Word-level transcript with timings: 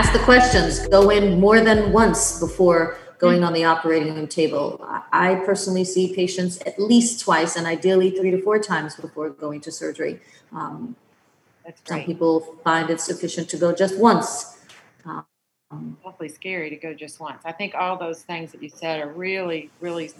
Ask 0.00 0.14
the 0.14 0.18
questions, 0.20 0.88
go 0.88 1.10
in 1.10 1.38
more 1.38 1.60
than 1.60 1.92
once 1.92 2.40
before 2.40 2.96
going 3.18 3.44
on 3.44 3.52
the 3.52 3.64
operating 3.64 4.14
room 4.14 4.26
table. 4.26 4.82
I 5.12 5.34
personally 5.44 5.84
see 5.84 6.14
patients 6.14 6.58
at 6.64 6.78
least 6.78 7.20
twice 7.20 7.54
and 7.54 7.66
ideally 7.66 8.10
three 8.10 8.30
to 8.30 8.40
four 8.40 8.58
times 8.58 8.96
before 8.96 9.28
going 9.28 9.60
to 9.60 9.70
surgery. 9.70 10.18
Um, 10.54 10.96
some 11.84 12.02
people 12.04 12.40
find 12.64 12.88
it 12.88 12.98
sufficient 13.02 13.50
to 13.50 13.58
go 13.58 13.74
just 13.74 13.98
once. 13.98 14.56
Um, 15.04 15.98
awfully 16.02 16.30
scary 16.30 16.70
to 16.70 16.76
go 16.76 16.94
just 16.94 17.20
once. 17.20 17.42
I 17.44 17.52
think 17.52 17.74
all 17.74 17.98
those 17.98 18.22
things 18.22 18.52
that 18.52 18.62
you 18.62 18.70
said 18.70 19.02
are 19.02 19.12
really, 19.12 19.68
really 19.82 20.10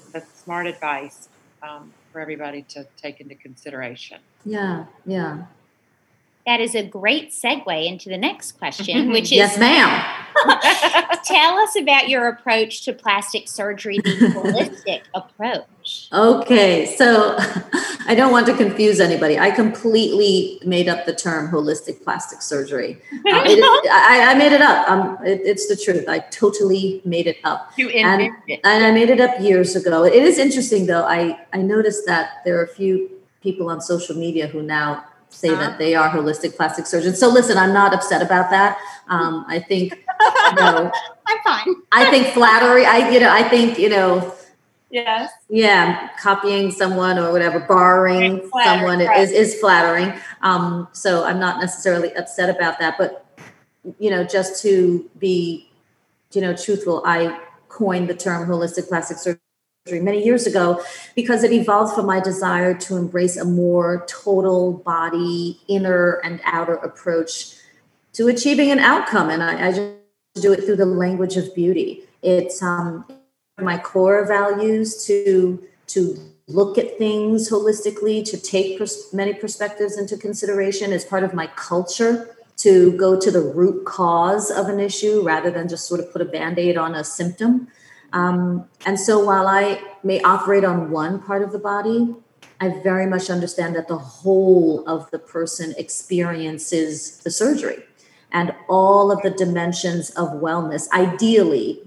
smart 0.45 0.67
advice 0.67 1.31
um, 1.63 1.91
for 2.13 2.21
everybody 2.21 2.63
to 2.75 2.87
take 2.99 3.23
into 3.23 3.35
consideration. 3.35 4.19
Yeah, 4.45 4.85
yeah 5.07 5.47
that 6.47 6.61
is 6.61 6.75
a 6.75 6.83
great 6.83 7.31
segue 7.31 7.87
into 7.87 8.09
the 8.09 8.17
next 8.17 8.53
question, 8.53 9.11
which 9.11 9.25
is 9.25 9.33
Yes, 9.33 9.59
ma'am. 9.59 10.05
tell 11.25 11.59
us 11.59 11.77
about 11.77 12.09
your 12.09 12.29
approach 12.29 12.83
to 12.83 12.93
plastic 12.93 13.47
surgery, 13.47 13.99
the 13.99 14.11
holistic 14.35 15.03
approach. 15.15 16.09
Okay, 16.13 16.87
so 16.97 17.37
I 18.07 18.15
don't 18.17 18.33
want 18.33 18.47
to 18.47 18.57
confuse 18.57 19.01
anybody. 19.01 19.39
I 19.39 19.51
completely 19.51 20.59
made 20.65 20.89
up 20.89 21.05
the 21.05 21.15
term 21.15 21.51
holistic 21.51 22.03
plastic 22.03 22.41
surgery. 22.41 23.01
Um, 23.13 23.23
I, 23.27 24.29
I, 24.31 24.35
made 24.35 24.53
it 24.53 24.63
up. 24.63 24.89
Um, 24.89 25.19
it, 25.25 25.43
it's 25.45 25.69
the 25.69 25.77
truth. 25.77 26.09
I 26.09 26.21
totally 26.31 27.03
made 27.05 27.27
it 27.27 27.37
up. 27.45 27.73
You 27.77 27.91
and, 27.91 28.35
it. 28.47 28.61
and 28.65 28.85
I 28.85 28.93
made 28.93 29.11
it 29.11 29.21
up 29.21 29.41
years 29.41 29.77
ago. 29.77 30.05
It 30.05 30.23
is 30.23 30.39
interesting, 30.39 30.87
though. 30.87 31.05
I, 31.05 31.39
I 31.53 31.59
noticed 31.59 32.07
that 32.07 32.43
there 32.45 32.59
are 32.59 32.65
a 32.65 32.69
few 32.69 33.11
people 33.43 33.71
on 33.71 33.81
social 33.81 34.17
media 34.17 34.47
who 34.47 34.63
now 34.63 35.05
say 35.31 35.51
that 35.51 35.79
they 35.79 35.95
are 35.95 36.11
holistic 36.11 36.57
plastic 36.57 36.87
surgeons. 36.87 37.19
So 37.19 37.29
listen, 37.29 37.57
I'm 37.57 37.73
not 37.73 37.95
upset 37.95 38.23
about 38.23 38.51
that. 38.51 38.79
Um, 39.09 39.45
I 39.49 39.59
think, 39.59 39.93
you 39.93 40.55
know, 40.57 40.93
I'm 41.27 41.39
fine. 41.43 41.75
I 41.93 42.11
think 42.11 42.29
flattery. 42.29 42.85
I, 42.85 43.11
you 43.11 43.21
know, 43.21 43.31
I 43.31 43.49
think, 43.49 43.79
you 43.79 43.89
know, 43.89 44.35
yes, 44.91 45.31
yeah, 45.49 46.11
copying 46.21 46.71
someone 46.71 47.19
or 47.19 47.33
whatever, 47.33 47.61
borrowing 47.61 48.51
someone 48.65 48.99
right. 48.99 49.21
is 49.21 49.31
is 49.31 49.59
flattering. 49.61 50.13
Um, 50.43 50.89
so 50.93 51.25
I'm 51.25 51.39
not 51.39 51.61
necessarily 51.61 52.13
upset 52.15 52.55
about 52.55 52.79
that, 52.81 52.97
but 52.99 53.25
you 53.99 54.11
know, 54.11 54.25
just 54.25 54.63
to 54.63 55.09
be, 55.19 55.71
you 56.33 56.41
know, 56.41 56.55
truthful, 56.55 57.03
I 57.07 57.41
coined 57.69 58.09
the 58.09 58.15
term 58.15 58.49
holistic 58.49 58.89
plastic 58.89 59.17
surgery 59.17 59.41
many 59.99 60.23
years 60.25 60.47
ago 60.47 60.81
because 61.17 61.43
it 61.43 61.53
evolved 61.53 61.95
from 61.95 62.07
my 62.07 62.21
desire 62.21 62.75
to 62.75 62.97
embrace 62.97 63.37
a 63.37 63.45
more 63.45 64.07
total 64.07 64.75
body, 64.75 65.59
inner 65.67 66.21
and 66.23 66.41
outer 66.45 66.75
approach 66.75 67.57
to 68.13 68.29
achieving 68.29 68.71
an 68.71 68.79
outcome. 68.79 69.31
And 69.31 69.43
I, 69.43 69.69
I 69.69 69.73
just 69.73 70.43
do 70.43 70.53
it 70.53 70.65
through 70.65 70.77
the 70.77 70.87
language 70.87 71.37
of 71.37 71.53
beauty. 71.55 72.05
It's 72.23 72.63
um, 72.63 73.05
my 73.59 73.79
core 73.79 74.25
values 74.27 75.05
to 75.07 75.67
to 75.89 76.17
look 76.47 76.79
at 76.79 76.99
things 76.99 77.51
holistically, 77.51 78.25
to 78.25 78.41
take 78.41 78.79
pers- 78.79 79.13
many 79.13 79.35
perspectives 79.35 79.99
into 79.99 80.17
consideration 80.17 80.93
as 80.93 81.05
part 81.05 81.25
of 81.25 81.35
my 81.35 81.47
culture 81.49 82.37
to 82.61 82.93
go 82.93 83.19
to 83.19 83.31
the 83.31 83.41
root 83.41 83.87
cause 83.87 84.51
of 84.51 84.69
an 84.69 84.79
issue 84.79 85.23
rather 85.23 85.51
than 85.51 85.69
just 85.69 85.89
sort 85.89 85.99
of 85.99 86.13
put 86.13 86.21
a 86.21 86.27
band 86.27 86.59
aid 86.59 86.77
on 86.77 86.95
a 86.95 87.03
symptom. 87.03 87.69
Um, 88.13 88.69
and 88.87 88.99
so 88.99 89.25
while 89.25 89.47
I 89.47 89.81
may 90.03 90.21
operate 90.23 90.65
on 90.65 90.91
one 90.91 91.23
part 91.23 91.43
of 91.43 91.53
the 91.53 91.59
body, 91.59 92.15
I 92.61 92.81
very 92.83 93.07
much 93.07 93.31
understand 93.31 93.75
that 93.77 93.89
the 93.89 93.99
whole 93.99 94.87
of 94.87 95.11
the 95.11 95.19
person 95.19 95.75
experiences 95.79 97.19
the 97.19 97.31
surgery 97.31 97.85
and 98.33 98.55
all 98.69 99.11
of 99.11 99.23
the 99.23 99.31
dimensions 99.31 100.11
of 100.11 100.29
wellness. 100.29 100.91
Ideally, 100.93 101.81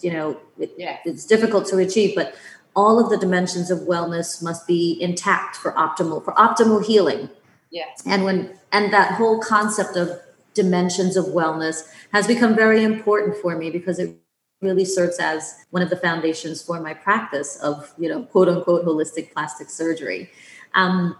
you 0.00 0.12
know, 0.12 0.40
it, 0.58 0.72
yes. 0.78 1.00
it's 1.04 1.26
difficult 1.26 1.66
to 1.66 1.78
achieve, 1.78 2.14
but 2.14 2.34
all 2.74 2.98
of 3.02 3.10
the 3.10 3.16
dimensions 3.16 3.70
of 3.70 3.80
wellness 3.80 4.42
must 4.42 4.66
be 4.66 4.98
intact 5.00 5.56
for 5.56 5.72
optimal 5.72 6.24
for 6.24 6.32
optimal 6.34 6.84
healing. 6.84 7.28
Yes. 7.70 8.02
And 8.06 8.24
when 8.24 8.58
and 8.72 8.92
that 8.92 9.12
whole 9.12 9.40
concept 9.40 9.96
of 9.96 10.20
dimensions 10.54 11.16
of 11.16 11.26
wellness 11.26 11.86
has 12.12 12.26
become 12.26 12.54
very 12.54 12.82
important 12.82 13.36
for 13.36 13.56
me 13.56 13.70
because 13.70 13.98
it 13.98 14.16
really 14.60 14.84
serves 14.84 15.18
as 15.18 15.64
one 15.70 15.82
of 15.82 15.90
the 15.90 15.96
foundations 15.96 16.62
for 16.62 16.80
my 16.80 16.94
practice 16.94 17.56
of 17.56 17.92
you 17.98 18.08
know 18.08 18.22
quote 18.22 18.48
unquote 18.48 18.84
holistic 18.84 19.32
plastic 19.32 19.68
surgery. 19.68 20.30
Um, 20.74 21.16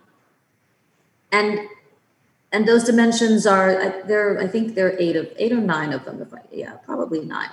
and 1.32 1.60
and 2.52 2.66
those 2.66 2.84
dimensions 2.84 3.46
are 3.46 4.02
there 4.06 4.38
i 4.38 4.46
think 4.46 4.74
there 4.76 4.86
are 4.86 4.96
eight 4.98 5.16
of 5.16 5.28
eight 5.36 5.52
or 5.52 5.60
nine 5.60 5.92
of 5.92 6.04
them 6.04 6.22
if 6.22 6.32
I, 6.32 6.38
yeah 6.52 6.74
probably 6.84 7.24
nine. 7.24 7.50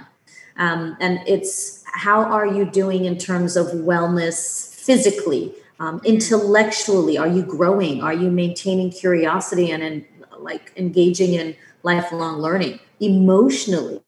Um, 0.55 0.95
and 0.99 1.19
it's 1.27 1.83
how 1.87 2.23
are 2.23 2.45
you 2.45 2.65
doing 2.65 3.05
in 3.05 3.17
terms 3.17 3.55
of 3.57 3.67
wellness 3.67 4.73
physically? 4.73 5.53
Um, 5.79 5.99
intellectually 6.05 7.17
are 7.17 7.27
you 7.27 7.43
growing? 7.43 8.01
Are 8.01 8.13
you 8.13 8.29
maintaining 8.29 8.91
curiosity 8.91 9.71
and 9.71 9.81
in, 9.83 10.05
like 10.37 10.71
engaging 10.77 11.33
in 11.33 11.55
lifelong 11.81 12.39
learning? 12.39 12.79
Emotionally 12.99 14.01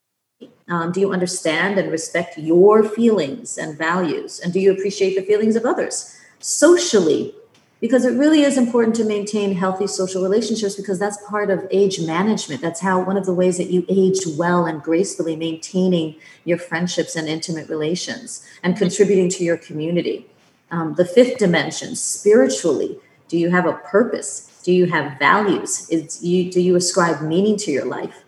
um, 0.68 0.92
do 0.92 1.00
you 1.00 1.14
understand 1.14 1.78
and 1.78 1.92
respect 1.92 2.38
your 2.38 2.84
feelings 2.84 3.58
and 3.58 3.78
values? 3.78 4.40
And 4.40 4.52
do 4.52 4.60
you 4.60 4.72
appreciate 4.72 5.16
the 5.16 5.22
feelings 5.22 5.56
of 5.56 5.66
others? 5.66 6.20
Socially, 6.40 7.36
because 7.82 8.04
it 8.04 8.18
really 8.18 8.42
is 8.42 8.58
important 8.58 8.96
to 8.96 9.06
maintain 9.06 9.54
healthy 9.54 9.86
social 9.86 10.24
relationships 10.24 10.76
because 10.76 10.98
that's 10.98 11.18
part 11.30 11.52
of 11.52 11.68
age 11.70 12.00
management. 12.00 12.62
That's 12.62 12.80
how 12.80 13.00
one 13.04 13.16
of 13.16 13.28
the 13.28 13.34
ways 13.34 13.58
that 13.58 13.70
you 13.70 13.86
aged 13.90 14.38
well 14.38 14.66
and 14.66 14.82
gracefully, 14.82 15.36
maintaining 15.36 16.16
your 16.46 16.58
friendships 16.58 17.16
and 17.16 17.28
intimate 17.28 17.70
relations 17.70 18.44
and 18.64 18.76
contributing 18.76 19.30
to 19.30 19.44
your 19.44 19.58
community. 19.58 20.26
Um, 20.72 20.96
the 20.96 21.06
fifth 21.06 21.38
dimension, 21.38 21.96
spiritually, 21.96 22.98
do 23.28 23.38
you 23.38 23.52
have 23.52 23.68
a 23.68 23.74
purpose? 23.74 24.62
Do 24.64 24.72
you 24.72 24.88
have 24.88 25.20
values? 25.20 25.88
Is 25.92 26.24
you, 26.24 26.52
do 26.52 26.60
you 26.60 26.76
ascribe 26.76 27.22
meaning 27.22 27.56
to 27.58 27.72
your 27.72 27.86
life? 27.86 28.25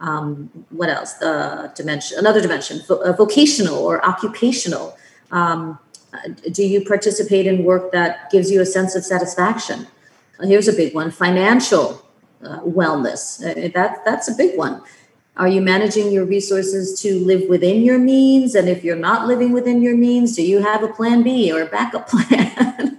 Um, 0.00 0.50
what 0.70 0.88
else? 0.88 1.14
Dimension, 1.74 2.18
another 2.18 2.40
dimension, 2.40 2.80
vo- 2.88 3.12
vocational 3.12 3.76
or 3.76 4.04
occupational. 4.04 4.96
Um, 5.30 5.78
do 6.50 6.66
you 6.66 6.84
participate 6.84 7.46
in 7.46 7.64
work 7.64 7.92
that 7.92 8.30
gives 8.30 8.50
you 8.50 8.60
a 8.60 8.66
sense 8.66 8.96
of 8.96 9.04
satisfaction? 9.04 9.86
Here's 10.42 10.68
a 10.68 10.72
big 10.72 10.94
one: 10.94 11.10
financial 11.10 12.04
uh, 12.42 12.60
wellness. 12.60 13.40
Uh, 13.40 13.68
that 13.74 14.04
that's 14.04 14.28
a 14.28 14.34
big 14.34 14.56
one. 14.58 14.82
Are 15.36 15.48
you 15.48 15.60
managing 15.60 16.10
your 16.10 16.24
resources 16.24 17.00
to 17.02 17.18
live 17.20 17.48
within 17.48 17.82
your 17.82 17.98
means? 17.98 18.54
And 18.54 18.68
if 18.68 18.82
you're 18.82 18.96
not 18.96 19.26
living 19.26 19.52
within 19.52 19.80
your 19.80 19.96
means, 19.96 20.36
do 20.36 20.42
you 20.42 20.60
have 20.60 20.82
a 20.82 20.88
plan 20.88 21.22
B 21.22 21.52
or 21.52 21.62
a 21.62 21.66
backup 21.66 22.08
plan? 22.10 22.98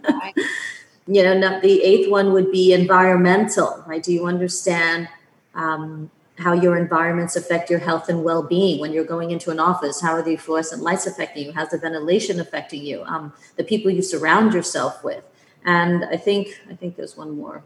you 1.08 1.24
know, 1.24 1.60
the 1.60 1.84
eighth 1.84 2.10
one 2.10 2.32
would 2.32 2.52
be 2.52 2.74
environmental, 2.74 3.84
right? 3.86 4.02
Do 4.02 4.14
you 4.14 4.28
understand 4.28 5.10
um, 5.54 6.10
how 6.42 6.54
your 6.54 6.78
environments 6.78 7.36
affect 7.36 7.70
your 7.70 7.80
health 7.80 8.10
and 8.10 8.24
well-being 8.24 8.80
when 8.80 8.92
you're 8.92 9.06
going 9.16 9.32
into 9.32 9.52
an 9.52 9.60
office 9.60 10.02
how 10.02 10.12
are 10.12 10.22
the 10.22 10.36
fluorescent 10.36 10.82
lights 10.82 11.06
affecting 11.08 11.46
you 11.46 11.52
how's 11.54 11.70
the 11.70 11.78
ventilation 11.78 12.40
affecting 12.40 12.84
you 12.84 13.04
um, 13.04 13.32
the 13.56 13.64
people 13.64 13.90
you 13.90 14.02
surround 14.02 14.54
yourself 14.54 15.04
with 15.04 15.24
And 15.64 16.06
I 16.06 16.18
think 16.18 16.60
I 16.70 16.76
think 16.76 16.96
there's 16.96 17.16
one 17.16 17.38
more. 17.38 17.64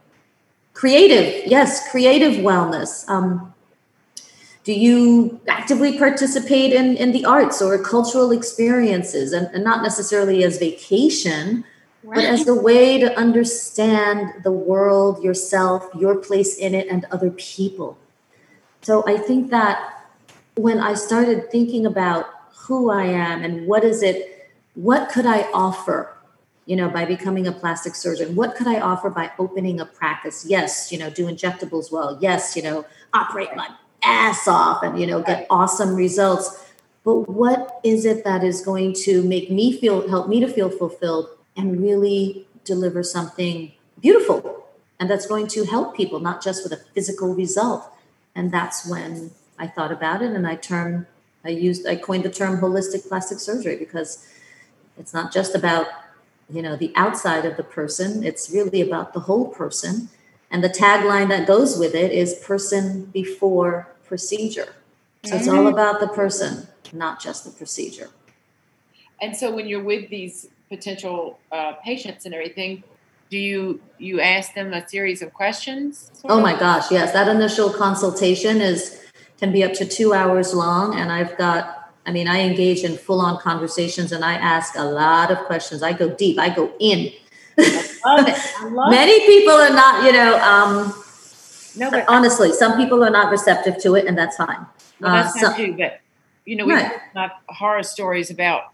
Creative, 0.73 1.47
yes, 1.49 1.89
creative 1.89 2.33
wellness. 2.43 3.07
Um, 3.07 3.53
do 4.65 4.73
you 4.73 5.39
actively 5.47 5.97
participate 5.97 6.73
in, 6.73 6.97
in 6.97 7.11
the 7.11 7.23
arts 7.23 7.61
or 7.61 7.77
cultural 7.81 8.31
experiences 8.31 9.31
and, 9.31 9.47
and 9.53 9.63
not 9.63 9.83
necessarily 9.83 10.43
as 10.43 10.57
vacation 10.57 11.63
right. 12.03 12.15
but 12.15 12.25
as 12.25 12.47
a 12.47 12.55
way 12.55 12.97
to 12.97 13.15
understand 13.17 14.43
the 14.43 14.51
world 14.51 15.23
yourself 15.23 15.87
your 15.97 16.15
place 16.15 16.57
in 16.57 16.73
it 16.73 16.87
and 16.87 17.05
other 17.11 17.29
people 17.29 17.97
so 18.85 19.03
i 19.07 19.17
think 19.17 19.49
that 19.49 19.77
when 20.55 20.79
i 20.79 20.93
started 20.93 21.49
thinking 21.51 21.85
about 21.85 22.25
who 22.65 22.89
i 22.89 23.05
am 23.05 23.43
and 23.43 23.67
what 23.67 23.83
is 23.83 24.03
it 24.03 24.49
what 24.75 25.09
could 25.09 25.25
i 25.25 25.41
offer 25.53 26.15
you 26.65 26.75
know 26.75 26.89
by 26.89 27.05
becoming 27.05 27.47
a 27.47 27.51
plastic 27.51 27.95
surgeon? 27.95 28.35
What 28.35 28.55
could 28.55 28.67
i 28.67 28.79
offer 28.79 29.09
by 29.09 29.31
opening 29.39 29.79
a 29.79 29.85
practice? 29.85 30.45
Yes 30.47 30.91
you 30.91 30.97
know 30.97 31.09
do 31.09 31.25
injectables 31.27 31.91
well. 31.91 32.17
Yes 32.21 32.55
you 32.55 32.63
know 32.63 32.85
operate 33.13 33.55
my 33.55 33.69
ass 34.03 34.47
off 34.47 34.83
and 34.83 34.99
you 34.99 35.07
know 35.07 35.21
get 35.21 35.47
awesome 35.49 35.95
results. 35.95 36.63
But 37.03 37.29
what 37.29 37.79
is 37.83 38.05
it 38.05 38.23
that 38.23 38.43
is 38.43 38.61
going 38.61 38.93
to 39.05 39.23
make 39.23 39.51
me 39.51 39.79
feel 39.79 40.07
help 40.09 40.27
me 40.27 40.39
to 40.39 40.47
feel 40.47 40.69
fulfilled 40.69 41.29
and 41.55 41.81
really 41.81 42.47
deliver 42.63 43.03
something 43.03 43.71
beautiful 44.01 44.67
and 44.99 45.09
that's 45.09 45.27
going 45.27 45.47
to 45.47 45.65
help 45.65 45.95
people 45.95 46.19
not 46.19 46.41
just 46.41 46.63
with 46.63 46.73
a 46.73 46.83
physical 46.93 47.35
result 47.35 47.91
and 48.35 48.51
that's 48.51 48.87
when 48.87 49.31
i 49.57 49.65
thought 49.65 49.91
about 49.91 50.21
it 50.21 50.31
and 50.31 50.45
i 50.47 50.55
turned 50.55 51.05
i 51.43 51.49
used 51.49 51.87
i 51.87 51.95
coined 51.95 52.23
the 52.23 52.29
term 52.29 52.59
holistic 52.59 53.07
plastic 53.07 53.39
surgery 53.39 53.75
because 53.75 54.27
it's 54.97 55.13
not 55.13 55.31
just 55.31 55.55
about 55.55 55.87
you 56.49 56.61
know 56.61 56.75
the 56.75 56.93
outside 56.95 57.45
of 57.45 57.57
the 57.57 57.63
person 57.63 58.23
it's 58.23 58.49
really 58.49 58.81
about 58.81 59.13
the 59.13 59.21
whole 59.21 59.47
person 59.47 60.09
and 60.51 60.63
the 60.63 60.69
tagline 60.69 61.27
that 61.29 61.47
goes 61.47 61.77
with 61.77 61.95
it 61.95 62.11
is 62.11 62.35
person 62.35 63.05
before 63.05 63.89
procedure. 64.07 64.73
So 65.23 65.35
it's 65.35 65.47
all 65.47 65.55
mm-hmm. 65.55 65.67
about 65.67 65.99
the 65.99 66.07
person, 66.07 66.67
not 66.93 67.19
just 67.19 67.43
the 67.43 67.51
procedure. 67.51 68.09
And 69.21 69.35
so 69.35 69.53
when 69.53 69.67
you're 69.67 69.83
with 69.83 70.09
these 70.09 70.47
potential 70.69 71.39
uh, 71.51 71.73
patients 71.83 72.25
and 72.25 72.33
everything, 72.33 72.83
do 73.29 73.37
you 73.37 73.81
you 73.97 74.21
ask 74.21 74.53
them 74.53 74.73
a 74.73 74.87
series 74.87 75.21
of 75.21 75.33
questions? 75.33 76.11
Oh 76.25 76.39
my 76.39 76.57
gosh, 76.57 76.91
yes. 76.91 77.13
That 77.13 77.27
initial 77.27 77.69
consultation 77.69 78.61
is 78.61 79.01
can 79.39 79.51
be 79.51 79.63
up 79.63 79.73
to 79.73 79.85
two 79.85 80.13
hours 80.13 80.53
long, 80.53 80.97
and 80.97 81.11
I've 81.11 81.37
got. 81.37 81.81
I 82.07 82.11
mean, 82.11 82.27
I 82.27 82.41
engage 82.41 82.83
in 82.83 82.97
full 82.97 83.19
on 83.19 83.39
conversations, 83.39 84.11
and 84.11 84.23
I 84.23 84.35
ask 84.35 84.75
a 84.77 84.83
lot 84.83 85.31
of 85.31 85.39
questions. 85.45 85.81
I 85.81 85.91
go 85.91 86.07
deep. 86.13 86.37
I 86.37 86.49
go 86.49 86.71
in. 86.79 87.11
I 87.57 87.91
love 88.05 88.27
it. 88.27 88.37
I 88.59 88.69
love 88.69 88.91
Many 88.91 89.11
it. 89.11 89.25
people 89.25 89.55
are 89.55 89.71
not, 89.71 90.03
you 90.05 90.11
know. 90.11 90.37
Um, 90.37 91.03
no, 91.77 91.89
but 91.89 92.07
honestly, 92.07 92.53
some 92.53 92.77
people 92.77 93.03
are 93.03 93.09
not 93.09 93.31
receptive 93.31 93.79
to 93.79 93.95
it, 93.95 94.05
and 94.05 94.15
that's 94.15 94.37
fine. 94.37 94.67
Well, 95.01 95.13
that's 95.13 95.35
uh, 95.37 95.47
not 95.47 95.55
true. 95.55 95.75
But 95.75 95.99
you 96.45 96.55
know, 96.55 96.65
we 96.67 96.73
right. 96.73 96.91
have 97.15 97.31
horror 97.49 97.81
stories 97.81 98.29
about 98.29 98.65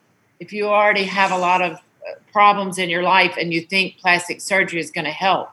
if 0.42 0.52
you 0.52 0.68
already 0.68 1.06
have 1.06 1.32
a 1.32 1.38
lot 1.38 1.62
of 1.62 1.80
problems 2.32 2.78
in 2.78 2.90
your 2.90 3.04
life 3.04 3.36
and 3.40 3.54
you 3.54 3.62
think 3.62 3.98
plastic 4.00 4.42
surgery 4.42 4.80
is 4.80 4.92
going 4.92 5.06
to 5.06 5.12
help, 5.12 5.50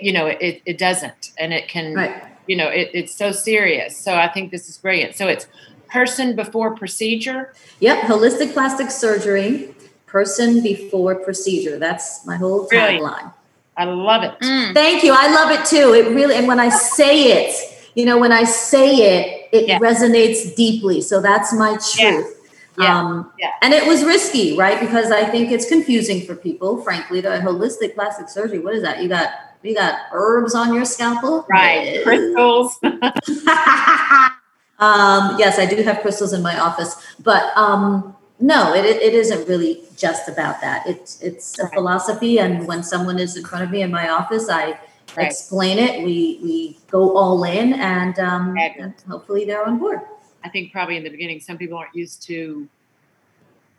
you 0.00 0.12
know, 0.12 0.26
it, 0.26 0.62
it 0.64 0.78
doesn't, 0.78 1.32
and 1.38 1.52
it 1.52 1.68
can, 1.68 1.94
right. 1.94 2.24
you 2.46 2.56
know, 2.56 2.68
it, 2.68 2.90
it's 2.94 3.14
so 3.14 3.32
serious. 3.32 3.96
So 3.96 4.14
I 4.14 4.28
think 4.28 4.50
this 4.50 4.68
is 4.68 4.78
brilliant. 4.78 5.14
So 5.16 5.28
it's 5.28 5.46
person 5.88 6.36
before 6.36 6.76
procedure. 6.76 7.54
Yep, 7.80 8.02
holistic 8.02 8.52
plastic 8.52 8.90
surgery, 8.90 9.74
person 10.06 10.62
before 10.62 11.16
procedure. 11.16 11.78
That's 11.78 12.24
my 12.26 12.36
whole 12.36 12.68
tagline. 12.68 13.32
I 13.76 13.84
love 13.84 14.22
it. 14.22 14.38
Mm. 14.40 14.74
Thank 14.74 15.04
you. 15.04 15.14
I 15.16 15.32
love 15.32 15.50
it 15.50 15.64
too. 15.66 15.94
It 15.94 16.14
really, 16.14 16.34
and 16.34 16.46
when 16.46 16.60
I 16.60 16.68
say 16.68 17.46
it, 17.46 17.90
you 17.94 18.04
know, 18.04 18.18
when 18.18 18.32
I 18.32 18.44
say 18.44 18.94
it, 18.96 19.48
it 19.52 19.68
yeah. 19.68 19.78
resonates 19.78 20.54
deeply. 20.54 21.00
So 21.00 21.20
that's 21.20 21.52
my 21.52 21.70
truth. 21.70 21.96
Yeah. 21.98 22.39
Yeah. 22.80 22.98
Um, 22.98 23.32
yeah. 23.38 23.52
And 23.62 23.74
it 23.74 23.86
was 23.86 24.04
risky, 24.04 24.56
right? 24.56 24.80
Because 24.80 25.10
I 25.10 25.24
think 25.24 25.50
it's 25.50 25.68
confusing 25.68 26.24
for 26.26 26.34
people, 26.34 26.82
frankly, 26.82 27.20
the 27.20 27.28
holistic 27.28 27.94
plastic 27.94 28.28
surgery. 28.28 28.58
What 28.58 28.74
is 28.74 28.82
that? 28.82 29.02
You 29.02 29.08
got 29.08 29.30
you 29.62 29.74
got 29.74 29.98
herbs 30.12 30.54
on 30.54 30.74
your 30.74 30.84
scalpel? 30.84 31.46
Right. 31.50 32.02
Crystals. 32.02 32.78
um, 32.82 32.96
yes, 35.38 35.58
I 35.58 35.66
do 35.68 35.82
have 35.82 36.00
crystals 36.00 36.32
in 36.32 36.42
my 36.42 36.58
office, 36.58 36.96
but 37.22 37.56
um, 37.56 38.16
no, 38.38 38.74
it, 38.74 38.86
it 38.86 39.12
isn't 39.12 39.46
really 39.46 39.82
just 39.96 40.28
about 40.28 40.60
that. 40.62 40.86
It's 40.86 41.20
it's 41.20 41.58
a 41.58 41.68
philosophy, 41.68 42.38
and 42.38 42.66
when 42.66 42.82
someone 42.82 43.18
is 43.18 43.36
in 43.36 43.44
front 43.44 43.64
of 43.64 43.70
me 43.70 43.82
in 43.82 43.90
my 43.90 44.08
office, 44.08 44.48
I 44.48 44.78
right. 45.16 45.26
explain 45.26 45.78
it. 45.78 46.04
We 46.04 46.40
we 46.42 46.78
go 46.90 47.16
all 47.16 47.44
in, 47.44 47.74
and, 47.74 48.18
um, 48.18 48.56
and 48.56 48.94
hopefully 49.08 49.44
they're 49.44 49.64
on 49.64 49.78
board. 49.78 50.00
I 50.42 50.48
think 50.48 50.72
probably 50.72 50.96
in 50.96 51.04
the 51.04 51.10
beginning, 51.10 51.40
some 51.40 51.58
people 51.58 51.78
aren't 51.78 51.94
used 51.94 52.22
to 52.28 52.68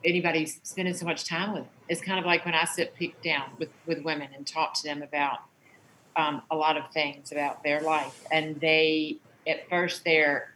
anybody 0.03 0.45
spending 0.45 0.93
so 0.93 1.05
much 1.05 1.25
time 1.25 1.53
with. 1.53 1.65
It's 1.87 2.01
kind 2.01 2.19
of 2.19 2.25
like 2.25 2.45
when 2.45 2.53
I 2.53 2.65
sit 2.65 2.95
down 3.23 3.51
with 3.57 3.69
with 3.85 4.03
women 4.03 4.29
and 4.35 4.45
talk 4.45 4.73
to 4.75 4.83
them 4.83 5.01
about 5.01 5.39
um, 6.15 6.41
a 6.51 6.55
lot 6.55 6.77
of 6.77 6.91
things 6.91 7.31
about 7.31 7.63
their 7.63 7.81
life, 7.81 8.25
and 8.31 8.59
they 8.59 9.17
at 9.47 9.67
first 9.69 10.03
they're 10.03 10.53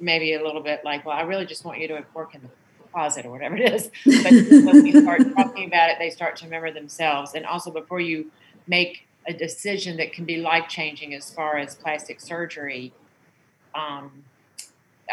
maybe 0.00 0.34
a 0.34 0.44
little 0.44 0.62
bit 0.62 0.84
like, 0.84 1.06
well, 1.06 1.16
I 1.16 1.22
really 1.22 1.46
just 1.46 1.64
want 1.64 1.78
you 1.78 1.88
to 1.88 2.04
work 2.14 2.34
in 2.34 2.42
the 2.42 2.48
closet 2.92 3.24
or 3.24 3.30
whatever 3.30 3.56
it 3.56 3.72
is. 3.72 3.90
But 4.04 4.32
when 4.64 4.86
you 4.86 5.00
start 5.00 5.22
talking 5.34 5.66
about 5.66 5.90
it, 5.90 5.96
they 5.98 6.10
start 6.10 6.36
to 6.36 6.44
remember 6.44 6.72
themselves. 6.72 7.34
And 7.34 7.46
also, 7.46 7.70
before 7.70 8.00
you 8.00 8.30
make 8.66 9.06
a 9.26 9.32
decision 9.32 9.96
that 9.98 10.12
can 10.12 10.24
be 10.24 10.36
life 10.36 10.68
changing 10.68 11.14
as 11.14 11.30
far 11.30 11.58
as 11.58 11.74
plastic 11.74 12.20
surgery, 12.20 12.92
um, 13.74 14.24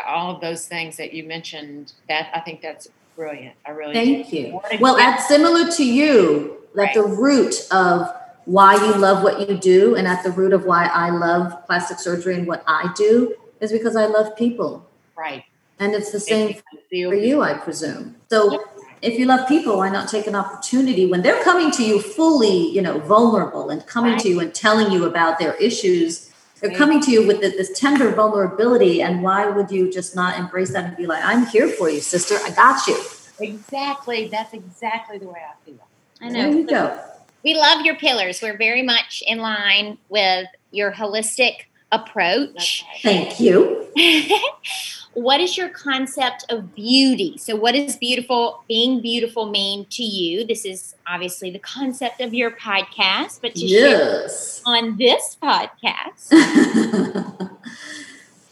all 0.05 0.35
of 0.35 0.41
those 0.41 0.67
things 0.67 0.97
that 0.97 1.13
you 1.13 1.23
mentioned, 1.23 1.93
that 2.09 2.29
I 2.33 2.39
think 2.39 2.61
that's 2.61 2.87
brilliant. 3.15 3.55
I 3.65 3.71
really 3.71 3.93
thank 3.93 4.29
do. 4.29 4.37
you. 4.37 4.61
Well, 4.79 4.95
that's 4.95 5.27
similar 5.27 5.71
to 5.71 5.85
you, 5.85 6.57
like 6.73 6.87
right. 6.87 6.95
the 6.95 7.03
root 7.03 7.67
of 7.71 8.13
why 8.45 8.75
you 8.75 8.95
love 8.95 9.23
what 9.23 9.49
you 9.49 9.57
do, 9.57 9.95
and 9.95 10.07
at 10.07 10.23
the 10.23 10.31
root 10.31 10.53
of 10.53 10.65
why 10.65 10.85
I 10.85 11.09
love 11.09 11.65
plastic 11.65 11.99
surgery 11.99 12.35
and 12.35 12.45
what 12.45 12.63
I 12.67 12.93
do 12.95 13.35
is 13.59 13.71
because 13.71 13.95
I 13.95 14.05
love 14.05 14.35
people. 14.35 14.85
Right. 15.17 15.43
And 15.79 15.93
it's 15.93 16.11
the 16.11 16.19
same 16.19 16.53
for 16.53 17.15
you, 17.15 17.41
I 17.41 17.55
presume. 17.55 18.15
So 18.29 18.63
if 19.01 19.19
you 19.19 19.25
love 19.25 19.47
people, 19.47 19.77
why 19.77 19.89
not 19.89 20.07
take 20.07 20.27
an 20.27 20.35
opportunity 20.35 21.05
when 21.05 21.21
they're 21.21 21.43
coming 21.43 21.71
to 21.71 21.83
you 21.83 22.01
fully, 22.01 22.69
you 22.71 22.81
know, 22.81 22.99
vulnerable 22.99 23.69
and 23.69 23.85
coming 23.85 24.13
right. 24.13 24.21
to 24.21 24.29
you 24.29 24.39
and 24.39 24.53
telling 24.53 24.91
you 24.91 25.05
about 25.05 25.37
their 25.37 25.53
issues? 25.55 26.31
They're 26.67 26.77
coming 26.77 27.01
to 27.01 27.11
you 27.11 27.27
with 27.27 27.41
this 27.41 27.77
tender 27.79 28.11
vulnerability. 28.11 29.01
And 29.01 29.21
why 29.21 29.47
would 29.47 29.69
you 29.69 29.91
just 29.91 30.15
not 30.15 30.39
embrace 30.39 30.71
that 30.73 30.85
and 30.85 30.97
be 30.97 31.05
like, 31.05 31.23
I'm 31.23 31.45
here 31.47 31.67
for 31.67 31.89
you, 31.89 32.01
sister. 32.01 32.35
I 32.43 32.49
got 32.51 32.87
you. 32.87 32.97
Exactly. 33.39 34.27
That's 34.27 34.53
exactly 34.53 35.17
the 35.17 35.27
way 35.27 35.41
I 35.47 35.65
feel. 35.65 35.87
I 36.21 36.29
know. 36.29 36.51
There 36.51 36.59
you 36.59 36.67
go. 36.67 36.99
We 37.43 37.53
love 37.53 37.85
your 37.85 37.95
pillars. 37.95 38.41
We're 38.41 38.57
very 38.57 38.81
much 38.81 39.21
in 39.27 39.37
line 39.37 39.97
with 40.09 40.47
your 40.71 40.91
holistic 40.91 41.65
approach. 41.91 42.83
Thank 43.03 43.39
you. 43.39 43.87
what 45.15 45.39
is 45.39 45.57
your 45.57 45.69
concept 45.69 46.45
of 46.49 46.75
beauty? 46.75 47.37
So, 47.37 47.55
what 47.55 47.71
does 47.71 47.95
beautiful, 47.95 48.63
being 48.67 49.01
beautiful, 49.01 49.49
mean 49.49 49.85
to 49.91 50.03
you? 50.03 50.45
This 50.45 50.65
is 50.65 50.93
obviously 51.07 51.49
the 51.49 51.59
concept 51.59 52.19
of 52.19 52.33
your 52.33 52.51
podcast, 52.51 53.39
but 53.41 53.55
to 53.55 53.65
yes. 53.65 54.61
share 54.61 54.73
on 54.73 54.97
this 54.97 55.37
podcast. 55.41 56.27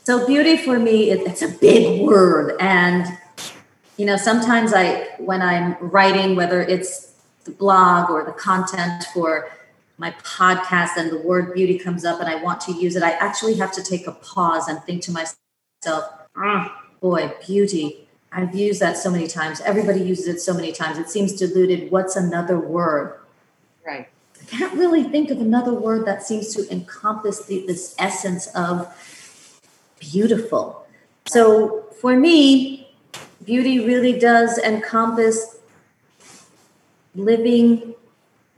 so, 0.04 0.26
beauty 0.26 0.56
for 0.56 0.80
me, 0.80 1.12
it's 1.12 1.42
a 1.42 1.50
big 1.50 2.02
word, 2.02 2.56
and 2.62 3.06
you 3.98 4.06
know, 4.06 4.16
sometimes 4.16 4.74
I, 4.74 5.10
when 5.20 5.42
I'm 5.42 5.76
writing, 5.80 6.36
whether 6.36 6.62
it's 6.62 7.14
the 7.44 7.52
blog 7.52 8.10
or 8.10 8.24
the 8.24 8.32
content 8.32 9.04
for 9.14 9.50
my 9.98 10.12
podcast, 10.12 10.92
and 10.96 11.12
the 11.12 11.20
word 11.20 11.54
beauty 11.54 11.78
comes 11.78 12.06
up, 12.06 12.22
and 12.22 12.30
I 12.30 12.36
want 12.36 12.62
to 12.62 12.72
use 12.72 12.96
it, 12.96 13.04
I 13.04 13.12
actually 13.12 13.56
have 13.56 13.74
to 13.74 13.84
take 13.84 14.08
a 14.08 14.14
pause 14.14 14.70
and 14.70 14.82
think 14.84 15.04
to 15.04 15.12
myself 15.12 16.23
ah, 16.36 16.84
boy, 17.02 17.34
beauty. 17.46 18.08
I've 18.32 18.56
used 18.56 18.80
that 18.80 18.98
so 18.98 19.12
many 19.12 19.28
times. 19.28 19.62
Everybody 19.62 20.02
uses 20.02 20.28
it 20.28 20.42
so 20.42 20.54
many 20.54 20.72
times. 20.72 20.98
It 20.98 21.10
seems 21.10 21.34
diluted. 21.34 21.92
What's 21.92 22.16
another 22.16 22.60
word? 22.60 23.20
Right. 23.86 24.08
I 24.42 24.46
can't 24.46 24.74
really 24.74 25.04
think 25.04 25.30
of 25.30 25.40
another 25.40 25.74
word 25.74 26.06
that 26.06 26.24
seems 26.24 26.54
to 26.56 26.70
encompass 26.72 27.46
the, 27.46 27.66
this 27.68 27.96
essence 28.00 28.48
of 28.48 28.88
beautiful. 30.00 30.88
So 31.28 31.86
for 32.02 32.16
me, 32.16 32.92
beauty 33.46 33.86
really 33.86 34.18
does 34.20 34.58
encompass 34.58 35.58
living 37.16 37.94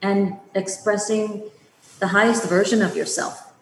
and 0.02 0.38
expressing 0.54 1.44
the 2.00 2.08
highest 2.08 2.48
version 2.48 2.82
of 2.82 2.96
yourself. 2.96 3.54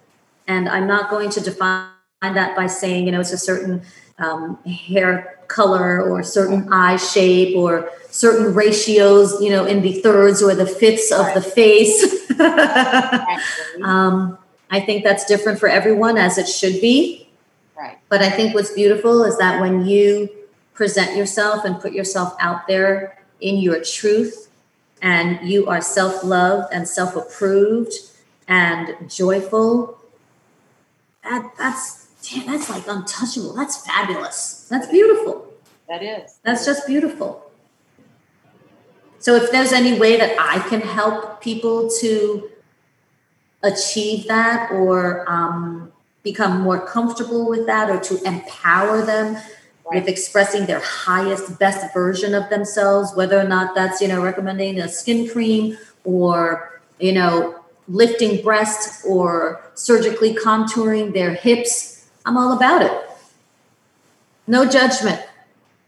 And 0.48 0.70
I'm 0.70 0.88
not 0.88 1.10
going 1.10 1.29
to 1.32 1.41
define 1.41 1.93
that 2.32 2.56
by 2.56 2.68
saying, 2.68 3.06
you 3.06 3.12
know, 3.12 3.20
it's 3.20 3.34
a 3.34 3.38
certain 3.38 3.82
um, 4.20 4.58
hair 4.63 5.39
color 5.48 6.01
or 6.01 6.24
certain 6.24 6.72
eye 6.72 6.98
shape 6.98 7.56
or 7.56 7.89
certain 8.10 8.53
ratios, 8.53 9.42
you 9.42 9.50
know, 9.50 9.65
in 9.65 9.82
the 9.82 9.94
thirds 9.94 10.42
or 10.42 10.56
the 10.56 10.65
fifths 10.65 11.12
of 11.12 11.34
the 11.34 11.42
face. 11.42 12.30
um, 13.84 14.38
I 14.70 14.80
think 14.80 15.03
that's 15.03 15.25
different 15.25 15.60
for 15.60 15.68
everyone, 15.68 16.18
as 16.18 16.38
it 16.38 16.48
should 16.48 16.80
be. 16.82 17.30
Right. 17.77 17.98
But 18.10 18.22
I 18.22 18.30
think 18.30 18.53
what's 18.56 18.72
beautiful 18.72 19.24
is 19.24 19.38
that 19.38 19.60
when 19.62 19.86
you 19.86 20.30
present 20.74 21.15
yourself 21.15 21.65
and 21.65 21.80
put 21.80 21.94
yourself 21.94 22.36
out 22.39 22.68
there 22.68 23.20
in 23.42 23.58
your 23.58 23.84
truth, 23.84 24.50
and 25.03 25.48
you 25.48 25.68
are 25.68 25.82
self 25.82 26.24
loved 26.24 26.74
and 26.74 26.88
self 26.88 27.15
approved 27.15 27.94
and 28.48 28.96
joyful, 29.10 30.00
that, 31.24 31.51
that's 31.58 32.03
that's 32.46 32.70
like 32.70 32.88
untouchable. 32.88 33.53
That's 33.53 33.86
fabulous. 33.86 34.68
That's 34.70 34.88
beautiful. 34.88 35.53
That 35.89 36.03
is. 36.03 36.39
That's 36.44 36.65
just 36.65 36.88
beautiful. 36.88 37.51
So, 39.20 39.36
if 39.36 39.51
there's 39.51 39.72
any 39.72 40.00
way 40.00 40.18
that 40.18 40.36
I 40.39 40.60
can 40.70 40.82
help 40.82 41.42
people 41.42 41.89
to 42.01 42.50
achieve 43.63 44.27
that 44.27 44.72
or 44.72 45.30
um, 45.32 45.92
become 46.24 46.62
more 46.62 46.86
comfortable 46.86 47.50
with 47.50 47.65
that 47.68 47.89
or 47.89 48.00
to 48.00 48.22
empower 48.24 49.01
them 49.01 49.36
right. 49.36 49.46
with 49.92 50.08
expressing 50.08 50.65
their 50.65 50.82
highest, 50.82 51.58
best 51.60 51.94
version 51.94 52.34
of 52.34 52.50
themselves, 52.50 53.15
whether 53.15 53.39
or 53.39 53.48
not 53.48 53.75
that's, 53.75 54.01
you 54.01 54.08
know, 54.08 54.22
recommending 54.22 54.80
a 54.80 54.88
skin 54.88 55.30
cream 55.30 55.77
or, 56.03 56.82
you 57.00 57.13
know, 57.13 57.60
lifting 57.88 58.42
breasts 58.42 59.06
or 59.06 59.62
surgically 59.75 60.34
contouring 60.34 61.13
their 61.13 61.34
hips, 61.34 61.93
I'm 62.25 62.38
all 62.38 62.53
about 62.53 62.82
it. 62.82 62.92
No 64.48 64.65
judgment. 64.65 65.22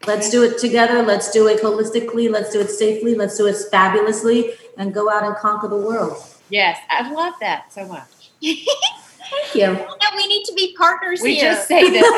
Let's 0.08 0.30
do 0.30 0.44
it 0.44 0.58
together. 0.60 1.02
Let's 1.02 1.32
do 1.32 1.48
it 1.48 1.62
holistically. 1.62 2.30
Let's 2.32 2.52
do 2.52 2.62
it 2.62 2.70
safely. 2.70 3.16
Let's 3.16 3.38
do 3.38 3.48
it 3.48 3.56
fabulously 3.72 4.52
and 4.78 4.94
go 4.94 5.10
out 5.10 5.24
and 5.24 5.36
conquer 5.36 5.68
the 5.68 5.78
world. 5.78 6.18
Yes, 6.50 6.78
I 6.90 7.12
love 7.12 7.34
that 7.42 7.74
so 7.74 7.88
much. 7.88 8.32
Thank 8.42 9.56
you. 9.56 9.86
Well, 10.06 10.12
we 10.16 10.28
need 10.28 10.46
to 10.46 10.54
be 10.54 10.76
partners 10.78 11.20
we 11.22 11.36
here. 11.36 11.54
just 11.54 11.68
say 11.68 11.90
this, 11.90 12.06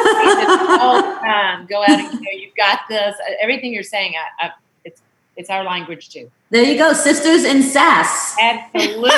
all 0.81 1.01
the 1.01 1.19
time. 1.19 1.65
Go 1.65 1.81
out 1.81 1.89
and 1.89 2.13
you 2.13 2.19
know, 2.19 2.31
you've 2.33 2.55
got 2.55 2.81
this. 2.89 3.15
Everything 3.41 3.74
you're 3.74 3.81
saying, 3.81 4.13
I, 4.41 4.47
I, 4.47 4.51
it's 4.83 5.01
it's 5.38 5.50
our 5.50 5.63
language 5.63 6.09
too. 6.09 6.29
There 6.50 6.63
you 6.63 6.77
go, 6.77 6.93
sisters 6.93 7.45
in 7.45 7.63
sass. 7.63 8.36
Absolutely. 8.39 9.09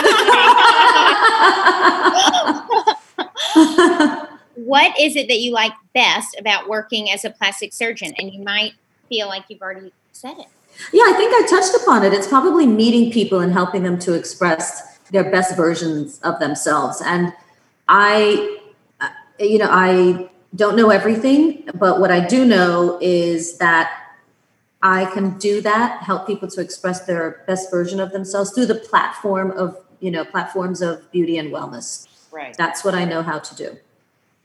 what 4.66 4.98
is 5.00 5.16
it 5.16 5.28
that 5.28 5.40
you 5.40 5.52
like 5.52 5.74
best 5.94 6.36
about 6.40 6.68
working 6.68 7.10
as 7.10 7.26
a 7.26 7.30
plastic 7.30 7.74
surgeon? 7.74 8.14
And 8.18 8.34
you 8.34 8.44
might 8.44 8.74
feel 9.08 9.28
like 9.28 9.46
you've 9.50 9.62
already 9.62 9.92
said 10.12 10.38
it. 10.38 10.48
Yeah, 10.94 11.04
I 11.06 11.14
think 11.14 11.34
I 11.34 11.48
touched 11.48 11.76
upon 11.82 12.04
it. 12.06 12.14
It's 12.14 12.28
probably 12.28 12.66
meeting 12.66 13.12
people 13.12 13.40
and 13.40 13.52
helping 13.52 13.84
them 13.84 14.00
to 14.00 14.14
express 14.14 14.98
their 15.12 15.30
best 15.30 15.58
versions 15.58 16.20
of 16.22 16.40
themselves. 16.40 17.02
And 17.04 17.34
I, 17.88 18.60
uh, 19.02 19.10
you 19.40 19.58
know, 19.58 19.70
I 19.70 20.30
don't 20.56 20.76
know 20.76 20.90
everything, 20.90 21.68
but 21.74 22.00
what 22.00 22.12
I 22.12 22.26
do 22.26 22.46
know 22.46 22.98
is 23.02 23.58
that 23.58 23.92
I 24.82 25.06
can 25.06 25.38
do 25.38 25.62
that, 25.62 26.04
help 26.04 26.26
people 26.26 26.48
to 26.50 26.62
express 26.62 27.06
their 27.06 27.44
best 27.48 27.70
version 27.70 28.00
of 28.00 28.12
themselves 28.12 28.52
through 28.52 28.68
the 28.68 28.76
platform 28.76 29.52
of, 29.52 29.78
you 30.00 30.12
know, 30.12 30.24
platforms 30.24 30.82
of 30.82 31.12
beauty 31.12 31.38
and 31.38 31.52
wellness. 31.52 32.08
Right. 32.32 32.56
That's 32.56 32.86
what 32.86 32.96
I 32.96 33.06
know 33.06 33.22
how 33.22 33.40
to 33.40 33.56
do. 33.56 33.78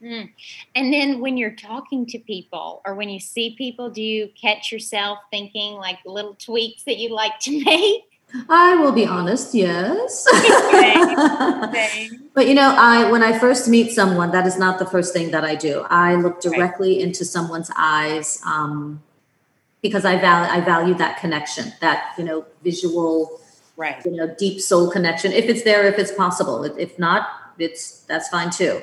Mm. 0.05 0.29
And 0.75 0.93
then 0.93 1.19
when 1.19 1.35
you're 1.35 1.55
talking 1.55 2.05
to 2.07 2.19
people 2.19 2.81
or 2.85 2.93
when 2.93 3.09
you 3.09 3.19
see 3.19 3.55
people, 3.57 3.89
do 3.89 4.03
you 4.03 4.29
catch 4.39 4.71
yourself 4.71 5.17
thinking 5.31 5.73
like 5.73 5.97
little 6.05 6.35
tweaks 6.35 6.83
that 6.83 6.97
you 6.97 7.09
like 7.09 7.39
to 7.41 7.51
make? 7.65 8.03
I 8.49 8.75
will 8.75 8.91
be 8.91 9.05
honest, 9.05 9.53
yes. 9.53 10.27
but 12.33 12.47
you 12.47 12.53
know, 12.53 12.75
I 12.77 13.09
when 13.09 13.23
I 13.23 13.39
first 13.39 13.67
meet 13.67 13.91
someone, 13.91 14.31
that 14.31 14.45
is 14.45 14.59
not 14.59 14.77
the 14.77 14.85
first 14.85 15.13
thing 15.13 15.31
that 15.31 15.45
I 15.45 15.55
do. 15.55 15.85
I 15.89 16.15
look 16.15 16.41
directly 16.41 16.97
right. 16.97 17.05
into 17.05 17.23
someone's 17.23 17.71
eyes 17.77 18.41
um, 18.45 19.01
because 19.81 20.05
I 20.05 20.19
value 20.19 20.51
I 20.51 20.61
value 20.61 20.93
that 20.95 21.17
connection, 21.17 21.71
that 21.81 22.13
you 22.17 22.25
know, 22.25 22.45
visual, 22.63 23.39
right? 23.77 24.03
You 24.05 24.11
know, 24.11 24.35
deep 24.37 24.59
soul 24.59 24.91
connection. 24.91 25.31
If 25.31 25.45
it's 25.45 25.63
there, 25.63 25.85
if 25.85 25.97
it's 25.97 26.11
possible. 26.11 26.65
If 26.65 26.99
not, 26.99 27.29
it's 27.57 28.01
that's 28.01 28.27
fine 28.27 28.49
too. 28.49 28.81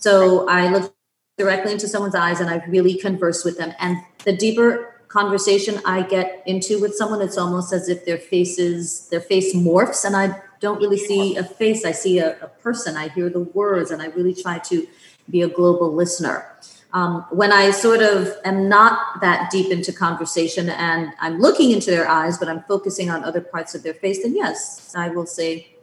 So 0.00 0.48
I 0.48 0.70
look 0.70 0.94
directly 1.36 1.72
into 1.72 1.88
someone's 1.88 2.14
eyes 2.14 2.40
and 2.40 2.48
I 2.48 2.64
really 2.68 2.94
converse 2.94 3.44
with 3.44 3.58
them. 3.58 3.72
And 3.78 3.98
the 4.24 4.36
deeper 4.36 4.94
conversation 5.08 5.80
I 5.84 6.02
get 6.02 6.42
into 6.46 6.80
with 6.80 6.94
someone, 6.94 7.20
it's 7.20 7.38
almost 7.38 7.72
as 7.72 7.88
if 7.88 8.04
their 8.04 8.18
faces, 8.18 9.08
their 9.08 9.20
face 9.20 9.54
morphs 9.54 10.04
and 10.04 10.16
I 10.16 10.40
don't 10.60 10.78
really 10.78 10.98
see 10.98 11.36
a 11.36 11.44
face. 11.44 11.84
I 11.84 11.92
see 11.92 12.18
a, 12.18 12.40
a 12.40 12.48
person. 12.48 12.96
I 12.96 13.08
hear 13.08 13.28
the 13.28 13.40
words 13.40 13.90
and 13.90 14.00
I 14.00 14.06
really 14.06 14.34
try 14.34 14.58
to 14.58 14.86
be 15.30 15.42
a 15.42 15.48
global 15.48 15.92
listener. 15.92 16.46
Um, 16.92 17.26
when 17.30 17.52
I 17.52 17.72
sort 17.72 18.02
of 18.02 18.32
am 18.44 18.68
not 18.68 19.20
that 19.20 19.50
deep 19.50 19.72
into 19.72 19.92
conversation 19.92 20.70
and 20.70 21.12
I'm 21.18 21.40
looking 21.40 21.72
into 21.72 21.90
their 21.90 22.08
eyes, 22.08 22.38
but 22.38 22.48
I'm 22.48 22.62
focusing 22.62 23.10
on 23.10 23.24
other 23.24 23.40
parts 23.40 23.74
of 23.74 23.82
their 23.82 23.94
face, 23.94 24.22
then 24.22 24.36
yes, 24.36 24.94
I 24.94 25.08
will 25.08 25.26
say, 25.26 25.74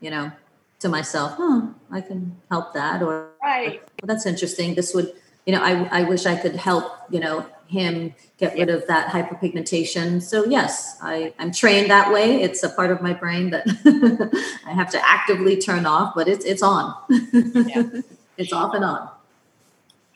you 0.00 0.10
know, 0.10 0.30
to 0.80 0.88
myself, 0.88 1.34
huh, 1.36 1.68
I 1.90 2.00
can 2.00 2.36
help 2.50 2.74
that. 2.74 3.02
Or, 3.02 3.30
right. 3.42 3.80
well, 4.02 4.06
that's 4.06 4.26
interesting. 4.26 4.74
This 4.74 4.94
would, 4.94 5.12
you 5.46 5.54
know, 5.54 5.62
I, 5.62 6.00
I 6.00 6.02
wish 6.02 6.26
I 6.26 6.36
could 6.36 6.56
help, 6.56 6.92
you 7.10 7.20
know, 7.20 7.46
him 7.70 8.14
get 8.38 8.54
rid 8.54 8.68
of 8.68 8.86
that 8.88 9.08
hyperpigmentation. 9.08 10.20
So 10.20 10.44
yes, 10.44 10.98
I, 11.00 11.32
I'm 11.38 11.52
trained 11.52 11.90
that 11.90 12.12
way. 12.12 12.42
It's 12.42 12.62
a 12.62 12.68
part 12.70 12.90
of 12.90 13.00
my 13.00 13.12
brain 13.12 13.50
that 13.50 13.64
I 14.66 14.72
have 14.72 14.90
to 14.90 15.08
actively 15.08 15.56
turn 15.56 15.86
off, 15.86 16.14
but 16.14 16.26
it's 16.26 16.44
it's 16.44 16.62
on. 16.62 16.94
Yeah. 17.08 17.84
it's 18.36 18.52
off 18.52 18.74
and 18.74 18.84
on. 18.84 19.08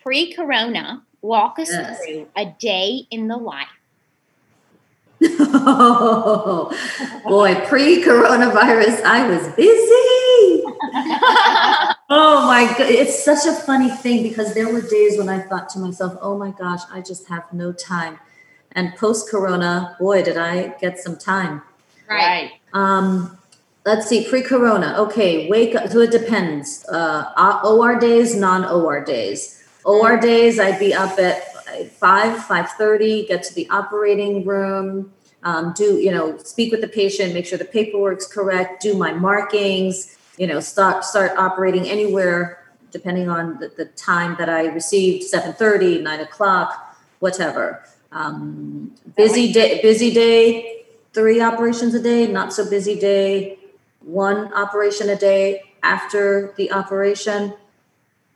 Pre-corona, 0.03 1.03
walk 1.21 1.57
us 1.57 1.71
yes. 1.71 2.03
through 2.03 2.27
a 2.35 2.53
day 2.59 3.07
in 3.09 3.27
the 3.27 3.37
life. 3.37 3.67
Oh 5.23 6.69
boy, 7.27 7.55
pre-coronavirus, 7.67 9.03
I 9.03 9.27
was 9.27 9.47
busy. 9.55 10.63
oh 12.09 12.45
my 12.47 12.65
god, 12.77 12.89
it's 12.89 13.23
such 13.23 13.45
a 13.45 13.53
funny 13.53 13.89
thing 13.89 14.23
because 14.23 14.53
there 14.53 14.71
were 14.71 14.81
days 14.81 15.17
when 15.17 15.29
I 15.29 15.39
thought 15.39 15.69
to 15.69 15.79
myself, 15.79 16.17
"Oh 16.21 16.37
my 16.37 16.51
gosh, 16.51 16.81
I 16.91 17.01
just 17.01 17.27
have 17.27 17.51
no 17.53 17.71
time." 17.71 18.19
And 18.73 18.95
post-corona, 18.95 19.95
boy, 19.99 20.23
did 20.23 20.37
I 20.37 20.75
get 20.79 20.99
some 20.99 21.17
time. 21.17 21.61
Right. 22.09 22.51
Um, 22.73 23.37
let's 23.85 24.07
see, 24.07 24.27
pre-corona. 24.27 24.95
Okay, 24.99 25.47
wake 25.49 25.75
up. 25.75 25.89
So 25.89 25.99
it 26.01 26.11
depends. 26.11 26.85
Uh, 26.89 27.61
OR 27.63 27.97
days, 27.97 28.35
non-OR 28.35 29.03
days. 29.05 29.63
OR 29.85 30.17
days, 30.17 30.59
I'd 30.59 30.79
be 30.79 30.93
up 30.93 31.17
at 31.19 31.54
five, 31.83 32.43
five 32.45 32.69
thirty. 32.71 33.25
Get 33.25 33.43
to 33.43 33.53
the 33.53 33.69
operating 33.69 34.45
room. 34.45 35.13
Um, 35.43 35.73
do 35.75 35.97
you 35.99 36.11
know? 36.11 36.37
Speak 36.37 36.71
with 36.71 36.81
the 36.81 36.87
patient. 36.87 37.33
Make 37.33 37.45
sure 37.45 37.57
the 37.57 37.65
paperwork's 37.65 38.27
correct. 38.27 38.81
Do 38.81 38.95
my 38.95 39.11
markings 39.13 40.15
you 40.37 40.47
know 40.47 40.59
start 40.59 41.03
start 41.03 41.31
operating 41.37 41.87
anywhere 41.87 42.63
depending 42.91 43.29
on 43.29 43.59
the, 43.59 43.69
the 43.77 43.85
time 43.85 44.35
that 44.37 44.49
i 44.49 44.65
received 44.65 45.31
7.30 45.31 46.01
9 46.01 46.19
o'clock 46.21 46.97
whatever 47.19 47.83
um, 48.11 48.95
busy 49.15 49.51
day 49.51 49.81
busy 49.81 50.13
day 50.13 50.85
three 51.13 51.41
operations 51.41 51.93
a 51.93 52.01
day 52.01 52.27
not 52.27 52.53
so 52.53 52.69
busy 52.69 52.97
day 52.99 53.57
one 54.01 54.53
operation 54.53 55.09
a 55.09 55.15
day 55.15 55.61
after 55.83 56.53
the 56.57 56.71
operation 56.71 57.53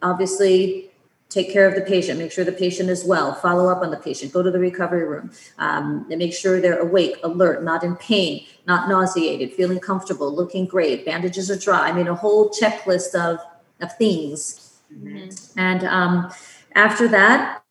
obviously 0.02 0.89
take 1.30 1.52
care 1.54 1.68
of 1.68 1.76
the 1.76 1.82
patient, 1.82 2.18
make 2.18 2.32
sure 2.32 2.44
the 2.44 2.52
patient 2.52 2.90
is 2.90 3.06
well, 3.06 3.36
follow 3.36 3.70
up 3.70 3.84
on 3.84 3.92
the 3.92 3.98
patient, 3.98 4.34
go 4.34 4.42
to 4.42 4.50
the 4.50 4.60
recovery 4.60 5.08
room, 5.08 5.32
um, 5.60 6.08
and 6.10 6.18
make 6.18 6.34
sure 6.34 6.60
they're 6.60 6.80
awake, 6.80 7.18
alert, 7.24 7.64
not 7.64 7.84
in 7.84 7.96
pain, 7.98 8.46
not 8.66 8.90
nauseated, 8.90 9.54
feeling 9.54 9.80
comfortable, 9.80 10.34
looking 10.36 10.66
great, 10.66 11.06
bandages 11.06 11.52
are 11.52 11.58
dry. 11.58 11.90
I 11.90 11.94
mean, 11.94 12.08
a 12.08 12.16
whole 12.16 12.50
checklist 12.50 13.14
of, 13.14 13.40
of 13.80 13.96
things. 13.98 14.80
Mm-hmm. 14.92 15.60
And 15.60 15.84
um, 15.84 16.32
after 16.74 17.08
that, 17.10 17.64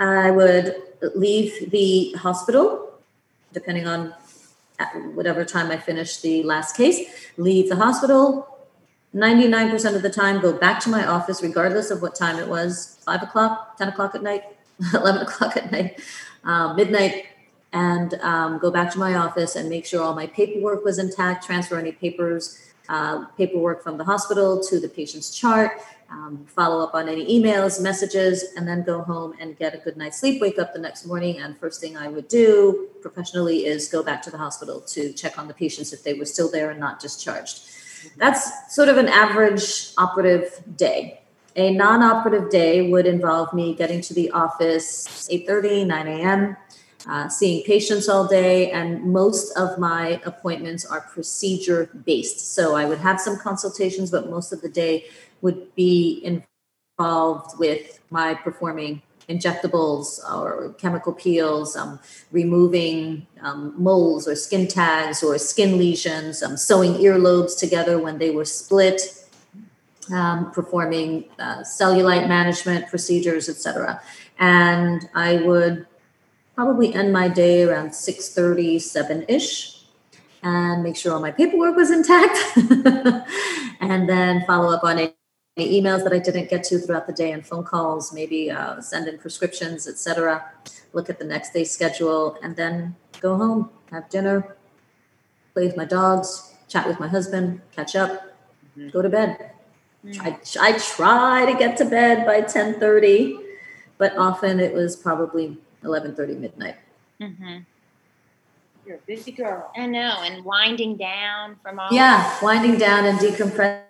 I 0.00 0.32
would 0.32 0.74
leave 1.14 1.70
the 1.70 2.12
hospital, 2.12 2.94
depending 3.52 3.86
on 3.86 4.12
whatever 5.14 5.44
time 5.44 5.70
I 5.70 5.76
finished 5.76 6.22
the 6.22 6.42
last 6.42 6.76
case, 6.76 7.30
leave 7.36 7.68
the 7.68 7.76
hospital, 7.76 8.57
99% 9.14 9.94
of 9.96 10.02
the 10.02 10.10
time 10.10 10.40
go 10.40 10.52
back 10.52 10.80
to 10.80 10.88
my 10.88 11.06
office 11.06 11.42
regardless 11.42 11.90
of 11.90 12.02
what 12.02 12.14
time 12.14 12.38
it 12.38 12.48
was 12.48 12.98
5 13.06 13.22
o'clock 13.22 13.76
10 13.78 13.88
o'clock 13.88 14.14
at 14.14 14.22
night 14.22 14.42
11 14.94 15.22
o'clock 15.22 15.56
at 15.56 15.72
night 15.72 16.00
um, 16.44 16.76
midnight 16.76 17.26
and 17.72 18.14
um, 18.14 18.58
go 18.58 18.70
back 18.70 18.92
to 18.92 18.98
my 18.98 19.14
office 19.14 19.56
and 19.56 19.68
make 19.68 19.86
sure 19.86 20.02
all 20.02 20.14
my 20.14 20.26
paperwork 20.26 20.84
was 20.84 20.98
intact 20.98 21.44
transfer 21.44 21.78
any 21.78 21.92
papers 21.92 22.68
uh, 22.88 23.26
paperwork 23.36 23.82
from 23.82 23.98
the 23.98 24.04
hospital 24.04 24.60
to 24.62 24.80
the 24.80 24.88
patient's 24.88 25.36
chart, 25.36 25.72
um, 26.10 26.46
follow 26.46 26.82
up 26.82 26.94
on 26.94 27.08
any 27.08 27.38
emails, 27.38 27.80
messages, 27.82 28.42
and 28.56 28.66
then 28.66 28.82
go 28.82 29.02
home 29.02 29.34
and 29.38 29.58
get 29.58 29.74
a 29.74 29.78
good 29.78 29.96
night's 29.96 30.18
sleep. 30.18 30.40
Wake 30.40 30.58
up 30.58 30.72
the 30.72 30.78
next 30.78 31.04
morning, 31.04 31.38
and 31.38 31.58
first 31.58 31.80
thing 31.82 31.98
I 31.98 32.08
would 32.08 32.28
do 32.28 32.88
professionally 33.02 33.66
is 33.66 33.88
go 33.88 34.02
back 34.02 34.22
to 34.22 34.30
the 34.30 34.38
hospital 34.38 34.80
to 34.80 35.12
check 35.12 35.38
on 35.38 35.48
the 35.48 35.54
patients 35.54 35.92
if 35.92 36.02
they 36.02 36.14
were 36.14 36.24
still 36.24 36.50
there 36.50 36.70
and 36.70 36.80
not 36.80 36.98
discharged. 36.98 37.60
That's 38.16 38.74
sort 38.74 38.88
of 38.88 38.96
an 38.96 39.08
average 39.08 39.92
operative 39.96 40.62
day. 40.76 41.20
A 41.56 41.72
non-operative 41.72 42.50
day 42.50 42.90
would 42.90 43.06
involve 43.06 43.52
me 43.52 43.74
getting 43.74 44.00
to 44.02 44.14
the 44.14 44.30
office 44.30 45.28
8:30, 45.30 45.86
9 45.86 46.06
a.m., 46.06 46.56
uh, 47.08 47.28
seeing 47.28 47.64
patients 47.64 48.08
all 48.08 48.26
day, 48.26 48.70
and 48.70 49.02
most 49.04 49.56
of 49.56 49.78
my 49.78 50.20
appointments 50.24 50.84
are 50.84 51.00
procedure 51.12 51.90
based. 52.04 52.54
So 52.54 52.76
I 52.76 52.84
would 52.84 52.98
have 52.98 53.20
some 53.20 53.38
consultations, 53.38 54.10
but 54.10 54.30
most 54.30 54.52
of 54.52 54.60
the 54.60 54.68
day 54.68 55.06
would 55.40 55.74
be 55.74 56.22
involved 56.24 57.58
with 57.58 58.00
my 58.10 58.34
performing 58.34 59.02
injectables 59.28 60.18
or 60.32 60.74
chemical 60.78 61.12
peels, 61.12 61.76
um, 61.76 62.00
removing 62.32 63.26
um, 63.42 63.74
moles 63.76 64.26
or 64.26 64.34
skin 64.34 64.66
tags 64.66 65.22
or 65.22 65.38
skin 65.38 65.78
lesions, 65.78 66.42
um, 66.42 66.56
sewing 66.56 66.94
earlobes 66.94 67.58
together 67.58 67.98
when 67.98 68.18
they 68.18 68.30
were 68.30 68.44
split, 68.44 69.24
um, 70.12 70.50
performing 70.52 71.24
uh, 71.38 71.58
cellulite 71.58 72.28
management 72.28 72.88
procedures, 72.88 73.48
etc. 73.48 74.00
And 74.38 75.08
I 75.14 75.36
would 75.42 75.86
probably 76.54 76.94
end 76.94 77.12
my 77.12 77.28
day 77.28 77.62
around 77.62 77.90
6.30, 77.90 78.76
7-ish 78.76 79.78
and 80.42 80.82
make 80.82 80.96
sure 80.96 81.12
all 81.12 81.20
my 81.20 81.30
paperwork 81.30 81.76
was 81.76 81.90
intact 81.90 82.36
and 83.80 84.08
then 84.08 84.44
follow 84.46 84.72
up 84.72 84.84
on 84.84 84.98
any 84.98 85.17
emails 85.64 86.04
that 86.04 86.12
I 86.12 86.18
didn't 86.18 86.50
get 86.50 86.64
to 86.64 86.78
throughout 86.78 87.06
the 87.06 87.12
day 87.12 87.32
and 87.32 87.46
phone 87.46 87.64
calls, 87.64 88.12
maybe 88.12 88.50
uh, 88.50 88.80
send 88.80 89.08
in 89.08 89.18
prescriptions, 89.18 89.88
etc. 89.88 90.50
Look 90.92 91.08
at 91.10 91.18
the 91.18 91.24
next 91.24 91.52
day's 91.52 91.70
schedule 91.70 92.38
and 92.42 92.56
then 92.56 92.96
go 93.20 93.36
home, 93.36 93.70
have 93.90 94.08
dinner, 94.08 94.56
play 95.54 95.66
with 95.66 95.76
my 95.76 95.84
dogs, 95.84 96.54
chat 96.68 96.86
with 96.86 97.00
my 97.00 97.08
husband, 97.08 97.60
catch 97.72 97.96
up, 97.96 98.36
mm-hmm. 98.76 98.90
go 98.90 99.02
to 99.02 99.08
bed. 99.08 99.52
Mm-hmm. 100.04 100.20
I, 100.26 100.38
I 100.60 100.78
try 100.78 101.50
to 101.50 101.58
get 101.58 101.76
to 101.78 101.84
bed 101.84 102.24
by 102.24 102.42
10.30, 102.42 103.38
but 103.96 104.16
often 104.16 104.60
it 104.60 104.72
was 104.72 104.94
probably 104.96 105.58
11:30 105.82 106.38
midnight. 106.38 106.76
Mm-hmm. 107.20 107.58
You're 108.86 108.96
a 108.96 109.00
busy 109.06 109.32
girl. 109.32 109.70
I 109.76 109.86
know, 109.86 110.22
and 110.22 110.44
winding 110.44 110.96
down 110.96 111.56
from 111.62 111.78
all. 111.78 111.88
Yeah, 111.90 112.36
winding 112.42 112.78
down 112.78 113.04
and 113.04 113.18
decompressing. 113.18 113.87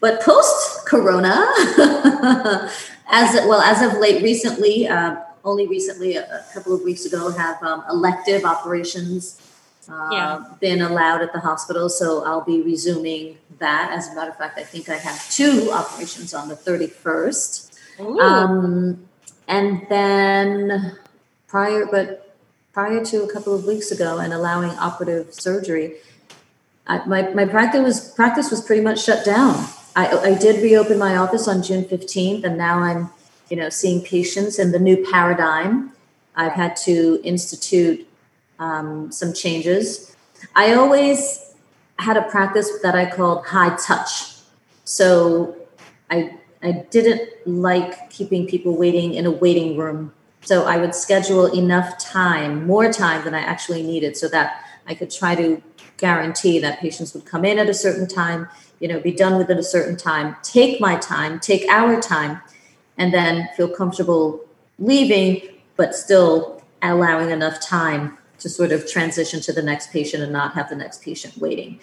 But 0.00 0.20
post 0.20 0.86
Corona, 0.86 1.46
as 3.08 3.34
well 3.46 3.60
as 3.60 3.82
of 3.82 3.98
late, 3.98 4.22
recently, 4.22 4.86
uh, 4.86 5.16
only 5.44 5.66
recently, 5.66 6.16
a, 6.16 6.22
a, 6.22 6.44
couple 6.52 6.74
of 6.74 6.82
weeks 6.82 7.04
ago, 7.04 7.30
have 7.30 7.62
um, 7.62 7.82
elective 7.90 8.44
operations 8.44 9.40
uh, 9.90 10.08
yeah. 10.12 10.44
been 10.60 10.82
allowed 10.82 11.22
at 11.22 11.32
the 11.32 11.40
hospital. 11.40 11.88
So 11.88 12.24
I'll 12.24 12.44
be 12.44 12.60
resuming 12.62 13.38
that. 13.58 13.90
As 13.92 14.08
a 14.08 14.14
matter 14.14 14.30
of 14.30 14.36
fact, 14.36 14.58
I 14.58 14.62
think 14.62 14.88
I 14.88 14.96
have 14.96 15.30
two 15.30 15.70
operations 15.72 16.34
on 16.34 16.48
the 16.48 16.54
31st. 16.54 17.64
Um, 18.20 19.08
and 19.48 19.86
then 19.88 20.98
prior, 21.48 21.86
but 21.86 22.36
prior 22.72 23.04
to 23.06 23.24
a 23.24 23.32
couple 23.32 23.54
of 23.54 23.64
weeks 23.64 23.90
ago 23.90 24.18
and 24.18 24.32
allowing 24.32 24.70
operative 24.78 25.34
surgery, 25.34 25.94
My, 26.88 27.30
my 27.34 27.44
practice 27.44 27.82
was 27.82 28.10
practice 28.12 28.50
was 28.50 28.62
pretty 28.62 28.82
much 28.82 29.04
shut 29.04 29.24
down. 29.24 29.66
I, 29.94 30.08
I 30.08 30.34
did 30.34 30.62
reopen 30.62 30.98
my 30.98 31.16
office 31.16 31.46
on 31.46 31.62
June 31.62 31.84
15th, 31.84 32.44
and 32.44 32.56
now 32.56 32.78
I'm, 32.78 33.10
you 33.50 33.56
know, 33.56 33.68
seeing 33.68 34.02
patients 34.02 34.58
in 34.58 34.72
the 34.72 34.78
new 34.78 35.04
paradigm. 35.10 35.92
I've 36.34 36.52
had 36.52 36.76
to 36.76 37.20
institute 37.24 38.08
um, 38.58 39.12
some 39.12 39.34
changes. 39.34 40.16
I 40.54 40.74
always 40.74 41.54
had 41.98 42.16
a 42.16 42.22
practice 42.22 42.70
that 42.82 42.94
I 42.94 43.10
called 43.10 43.44
high 43.46 43.76
touch. 43.76 44.36
So 44.84 45.56
I 46.10 46.38
I 46.62 46.86
didn't 46.90 47.28
like 47.46 48.10
keeping 48.10 48.46
people 48.46 48.76
waiting 48.76 49.14
in 49.14 49.26
a 49.26 49.30
waiting 49.30 49.76
room. 49.76 50.12
So 50.42 50.64
I 50.64 50.76
would 50.78 50.94
schedule 50.94 51.46
enough 51.46 51.98
time, 51.98 52.66
more 52.66 52.90
time 52.92 53.24
than 53.24 53.34
I 53.34 53.40
actually 53.40 53.82
needed, 53.82 54.16
so 54.16 54.28
that 54.28 54.64
I 54.86 54.94
could 54.94 55.10
try 55.10 55.34
to 55.34 55.62
guarantee 55.98 56.58
that 56.60 56.80
patients 56.80 57.12
would 57.12 57.26
come 57.26 57.44
in 57.44 57.58
at 57.58 57.68
a 57.68 57.74
certain 57.74 58.08
time, 58.08 58.48
you 58.80 58.88
know, 58.88 59.00
be 59.00 59.12
done 59.12 59.36
within 59.36 59.58
a 59.58 59.62
certain 59.62 59.96
time, 59.96 60.36
take 60.42 60.80
my 60.80 60.96
time, 60.96 61.38
take 61.38 61.68
our 61.68 62.00
time, 62.00 62.40
and 62.96 63.12
then 63.12 63.48
feel 63.56 63.68
comfortable 63.68 64.40
leaving, 64.78 65.42
but 65.76 65.94
still 65.94 66.62
allowing 66.82 67.30
enough 67.30 67.60
time 67.60 68.16
to 68.38 68.48
sort 68.48 68.72
of 68.72 68.90
transition 68.90 69.40
to 69.40 69.52
the 69.52 69.62
next 69.62 69.92
patient 69.92 70.22
and 70.22 70.32
not 70.32 70.54
have 70.54 70.68
the 70.68 70.76
next 70.76 71.02
patient 71.02 71.36
waiting. 71.38 71.80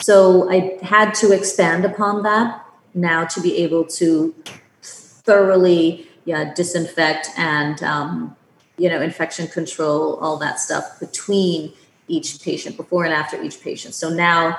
So 0.00 0.50
I 0.50 0.78
had 0.82 1.12
to 1.14 1.32
expand 1.32 1.84
upon 1.84 2.22
that 2.22 2.64
now 2.94 3.24
to 3.26 3.40
be 3.40 3.58
able 3.58 3.84
to 3.84 4.34
thoroughly 4.82 6.08
yeah, 6.24 6.52
disinfect 6.52 7.30
and 7.38 7.82
um, 7.82 8.36
you 8.76 8.88
know 8.90 9.00
infection 9.00 9.48
control 9.48 10.16
all 10.16 10.36
that 10.36 10.60
stuff 10.60 11.00
between 11.00 11.72
each 12.08 12.40
patient 12.42 12.76
before 12.76 13.04
and 13.04 13.14
after 13.14 13.40
each 13.42 13.62
patient. 13.62 13.94
So 13.94 14.08
now 14.10 14.58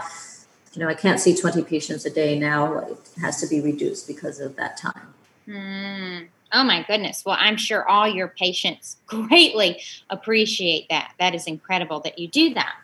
you 0.73 0.81
know 0.81 0.87
i 0.87 0.93
can't 0.93 1.19
see 1.19 1.35
20 1.35 1.63
patients 1.63 2.05
a 2.05 2.09
day 2.09 2.37
now. 2.37 2.79
It 2.79 2.97
has 3.21 3.41
to 3.41 3.47
be 3.47 3.61
reduced 3.61 4.07
because 4.07 4.39
of 4.39 4.55
that 4.55 4.77
time. 4.77 5.13
Mm. 5.47 6.27
oh 6.53 6.63
my 6.63 6.83
goodness. 6.87 7.23
Well 7.25 7.37
i'm 7.39 7.57
sure 7.57 7.87
all 7.87 8.07
your 8.07 8.27
patients 8.27 8.97
greatly 9.05 9.81
appreciate 10.09 10.87
that. 10.89 11.13
That 11.19 11.33
is 11.35 11.47
incredible 11.47 11.99
that 12.01 12.19
you 12.19 12.27
do 12.27 12.53
that. 12.53 12.75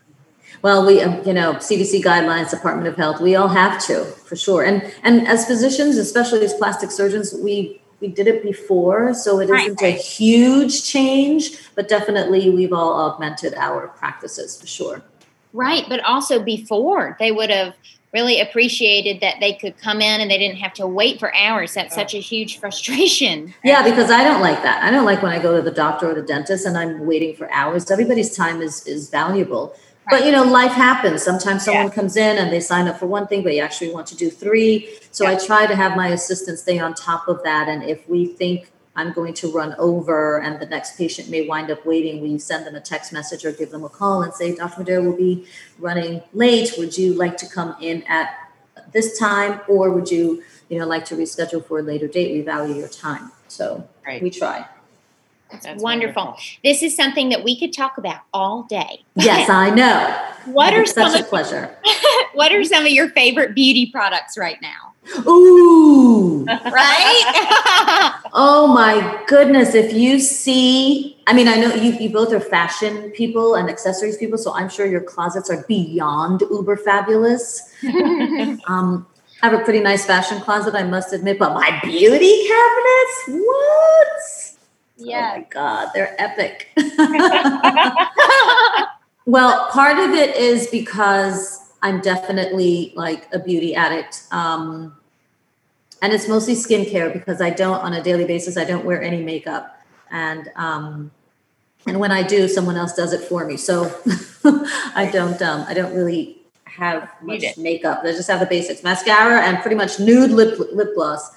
Well, 0.62 0.86
we, 0.86 1.01
um, 1.01 1.21
you 1.28 1.34
know, 1.34 1.56
CDC 1.56 2.01
guidelines, 2.01 2.49
Department 2.49 2.88
of 2.88 2.95
Health, 2.95 3.19
we 3.19 3.36
all 3.36 3.49
have 3.49 3.80
to 3.86 4.06
for 4.06 4.36
sure. 4.36 4.63
And 4.63 4.91
and 5.04 5.28
as 5.28 5.45
physicians, 5.45 5.97
especially 5.97 6.43
as 6.43 6.54
plastic 6.54 6.91
surgeons, 6.91 7.34
we 7.34 7.82
we 7.99 8.08
did 8.08 8.27
it 8.27 8.43
before, 8.43 9.13
so 9.13 9.39
it 9.39 9.49
isn't 9.49 9.81
a 9.81 9.91
huge 9.91 10.84
change, 10.84 11.73
but 11.75 11.88
definitely 11.88 12.49
we've 12.49 12.73
all 12.73 13.10
augmented 13.10 13.53
our 13.55 13.88
practices 13.89 14.60
for 14.60 14.67
sure. 14.67 15.01
Right, 15.53 15.86
but 15.88 16.01
also 16.01 16.43
before 16.43 17.15
they 17.19 17.31
would 17.31 17.49
have 17.49 17.75
really 18.15 18.39
appreciated 18.39 19.19
that 19.19 19.36
they 19.41 19.53
could 19.53 19.77
come 19.77 20.01
in 20.01 20.21
and 20.21 20.31
they 20.31 20.38
didn't 20.38 20.58
have 20.58 20.73
to 20.73 20.88
wait 20.88 21.19
for 21.19 21.36
hours. 21.36 21.73
That's 21.73 21.93
such 21.93 22.13
a 22.13 22.19
huge 22.19 22.60
frustration. 22.60 23.53
Yeah, 23.63 23.84
because 23.84 24.10
I 24.10 24.23
don't 24.23 24.41
like 24.41 24.63
that. 24.63 24.84
I 24.84 24.89
don't 24.89 25.03
like 25.03 25.21
when 25.21 25.34
I 25.34 25.41
go 25.41 25.55
to 25.55 25.62
the 25.62 25.75
doctor 25.75 26.12
or 26.12 26.13
the 26.13 26.21
dentist 26.21 26.65
and 26.65 26.77
I'm 26.77 27.05
waiting 27.05 27.36
for 27.36 27.51
hours. 27.51 27.91
Everybody's 27.91 28.36
time 28.36 28.62
is 28.62 28.88
is 28.88 29.10
valuable. 29.10 29.75
But 30.10 30.26
you 30.26 30.32
know, 30.32 30.44
life 30.44 30.72
happens. 30.72 31.24
Sometimes 31.24 31.65
someone 31.65 31.88
yeah. 31.88 31.94
comes 31.94 32.15
in 32.15 32.38
and 32.38 32.52
they 32.52 32.60
sign 32.60 32.88
up 32.88 33.00
for 33.00 33.08
one 33.08 33.28
thing, 33.28 33.44
but 33.44 33.54
you 33.54 33.62
actually 33.62 33.91
want 33.91 34.08
to 34.08 34.15
do 34.15 34.30
three. 34.30 34.98
So 35.12 35.24
yeah. 35.24 35.32
I 35.32 35.46
try 35.46 35.65
to 35.65 35.76
have 35.76 35.96
my 35.96 36.10
assistant 36.10 36.60
stay 36.60 36.80
on 36.80 36.94
top 36.94 37.28
of 37.28 37.44
that. 37.44 37.68
And 37.68 37.84
if 37.84 38.08
we 38.08 38.28
think 38.28 38.72
I'm 38.96 39.12
going 39.13 39.34
to 39.36 39.52
run 39.52 39.76
over 39.78 40.39
and 40.39 40.60
the 40.60 40.65
next 40.68 40.98
patient 40.98 41.30
may 41.30 41.48
wind 41.48 41.72
up 41.72 41.86
waiting, 41.86 42.22
we 42.22 42.38
send 42.38 42.65
them 42.65 42.76
a 42.76 42.82
text 42.82 43.12
message 43.12 43.46
or 43.46 43.52
give 43.52 43.72
them 43.72 43.84
a 43.84 43.89
call 43.89 44.22
and 44.22 44.34
say, 44.34 44.56
Dr. 44.56 44.84
Madhere 44.84 45.04
will 45.04 45.18
be 45.18 45.46
running 45.80 46.22
late. 46.34 46.74
Would 46.78 46.98
you 46.98 47.13
like 47.13 47.38
to 47.38 47.48
come 47.48 47.76
in 47.82 48.04
at 48.04 48.36
this 48.91 49.18
time 49.18 49.62
or 49.68 49.91
would 49.91 50.12
you, 50.12 50.44
you 50.70 50.78
know, 50.78 50.86
like 50.86 51.06
to 51.06 51.15
reschedule 51.15 51.65
for 51.65 51.80
a 51.80 51.82
later 51.82 52.08
date? 52.08 52.32
We 52.34 52.41
value 52.41 52.76
your 52.76 52.88
time. 52.88 53.32
So 53.48 53.88
right. 54.06 54.22
we 54.22 54.30
try. 54.30 54.68
That's 55.63 55.82
wonderful. 55.82 56.24
wonderful. 56.24 56.44
This 56.63 56.84
is 56.84 56.96
something 56.96 57.30
that 57.30 57.44
we 57.44 57.60
could 57.60 57.74
talk 57.74 57.98
about 57.98 58.22
all 58.34 58.63
day. 58.63 59.04
Yes, 59.15 59.50
I 59.50 59.70
know. 59.70 60.54
what 60.54 60.74
are 60.74 60.86
some 60.86 61.12
such 61.12 61.22
a 61.22 61.24
pleasure? 61.24 61.76
what 62.34 62.52
are 62.52 62.63
some 62.63 62.86
of 62.86 62.91
your 62.91 63.10
favorite 63.10 63.56
beauty 63.56 63.91
products 63.91 64.38
right 64.38 64.62
now? 64.62 64.94
Ooh. 65.28 66.46
right? 66.48 68.13
oh 68.34 68.68
my 68.74 69.24
goodness. 69.28 69.76
If 69.76 69.94
you 69.94 70.20
see, 70.20 71.18
I 71.28 71.34
mean, 71.34 71.48
I 71.48 71.56
know 71.56 71.74
you, 71.74 71.94
you 71.94 72.10
both 72.10 72.34
are 72.34 72.39
fashion 72.39 73.12
people 73.12 73.56
and 73.56 73.70
accessories 73.70 74.18
people, 74.18 74.38
so 74.38 74.54
I'm 74.54 74.70
sure 74.70 74.86
your 74.86 75.02
closets 75.02 75.50
are 75.50 75.63
beyond 75.68 76.41
uber 76.50 76.78
fabulous. 76.78 77.62
um, 78.68 79.06
I 79.41 79.50
have 79.50 79.60
a 79.60 79.63
pretty 79.63 79.80
nice 79.82 80.06
fashion 80.06 80.39
closet, 80.41 80.76
I 80.76 80.84
must 80.84 81.13
admit, 81.13 81.38
but 81.38 81.54
my 81.54 81.80
beauty 81.84 82.48
cabinets, 82.48 83.46
what? 83.46 84.44
Yeah. 84.97 85.34
Oh 85.34 85.39
my 85.39 85.45
God, 85.49 85.89
they're 85.93 86.15
epic. 86.21 86.69
well, 89.25 89.69
part 89.71 89.99
of 89.99 90.12
it 90.12 90.36
is 90.36 90.67
because 90.67 91.60
I'm 91.81 92.01
definitely 92.01 92.93
like 92.95 93.27
a 93.34 93.39
beauty 93.39 93.75
addict. 93.75 94.23
Um, 94.31 94.95
and 96.01 96.13
it's 96.13 96.27
mostly 96.27 96.55
skincare 96.55 97.12
because 97.12 97.41
I 97.41 97.49
don't, 97.49 97.79
on 97.79 97.93
a 97.93 98.01
daily 98.01 98.25
basis, 98.25 98.58
I 98.58 98.63
don't 98.63 98.86
wear 98.86 99.01
any 99.01 99.21
makeup. 99.21 99.81
And, 100.12 100.51
um, 100.55 101.12
and 101.88 101.99
when 101.99 102.12
I 102.12 102.23
do, 102.23 102.47
someone 102.47 102.75
else 102.75 102.93
does 102.93 103.13
it 103.13 103.21
for 103.21 103.45
me. 103.45 103.58
So 103.58 103.93
I 104.95 105.10
don't, 105.12 105.41
um, 105.41 105.65
I 105.67 105.73
don't 105.73 105.95
really 105.95 106.41
have 106.65 107.10
much 107.21 107.58
makeup. 107.58 108.01
I 108.03 108.12
just 108.12 108.29
have 108.29 108.39
the 108.39 108.45
basics 108.45 108.84
mascara 108.84 109.41
and 109.41 109.60
pretty 109.60 109.75
much 109.75 109.99
nude 109.99 110.31
lip, 110.31 110.60
lip 110.73 110.95
gloss. 110.95 111.31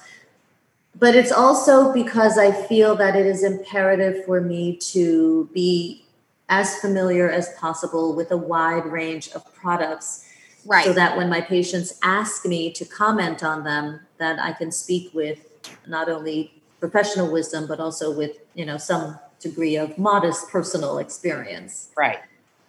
But 0.99 1.15
it's 1.15 1.31
also 1.31 1.93
because 1.93 2.37
I 2.37 2.51
feel 2.51 2.95
that 2.97 3.15
it 3.15 3.25
is 3.25 3.43
imperative 3.43 4.25
for 4.25 4.41
me 4.41 4.75
to 4.91 5.49
be 5.53 6.05
as 6.49 6.77
familiar 6.79 7.29
as 7.29 7.53
possible 7.53 8.15
with 8.15 8.31
a 8.31 8.37
wide 8.37 8.85
range 8.85 9.29
of 9.29 9.53
products. 9.53 10.25
Right. 10.65 10.83
So 10.83 10.93
that 10.93 11.15
when 11.15 11.29
my 11.29 11.39
patients 11.39 11.97
ask 12.03 12.45
me 12.45 12.71
to 12.73 12.83
comment 12.83 13.43
on 13.43 13.63
them, 13.63 14.01
that 14.17 14.39
I 14.39 14.51
can 14.51 14.71
speak 14.71 15.13
with 15.13 15.39
not 15.87 16.09
only 16.09 16.61
professional 16.79 17.31
wisdom, 17.31 17.65
but 17.65 17.79
also 17.79 18.15
with, 18.15 18.37
you 18.53 18.65
know, 18.65 18.77
some 18.77 19.17
degree 19.39 19.77
of 19.77 19.97
modest 19.97 20.49
personal 20.49 20.97
experience. 20.97 21.89
Right. 21.97 22.19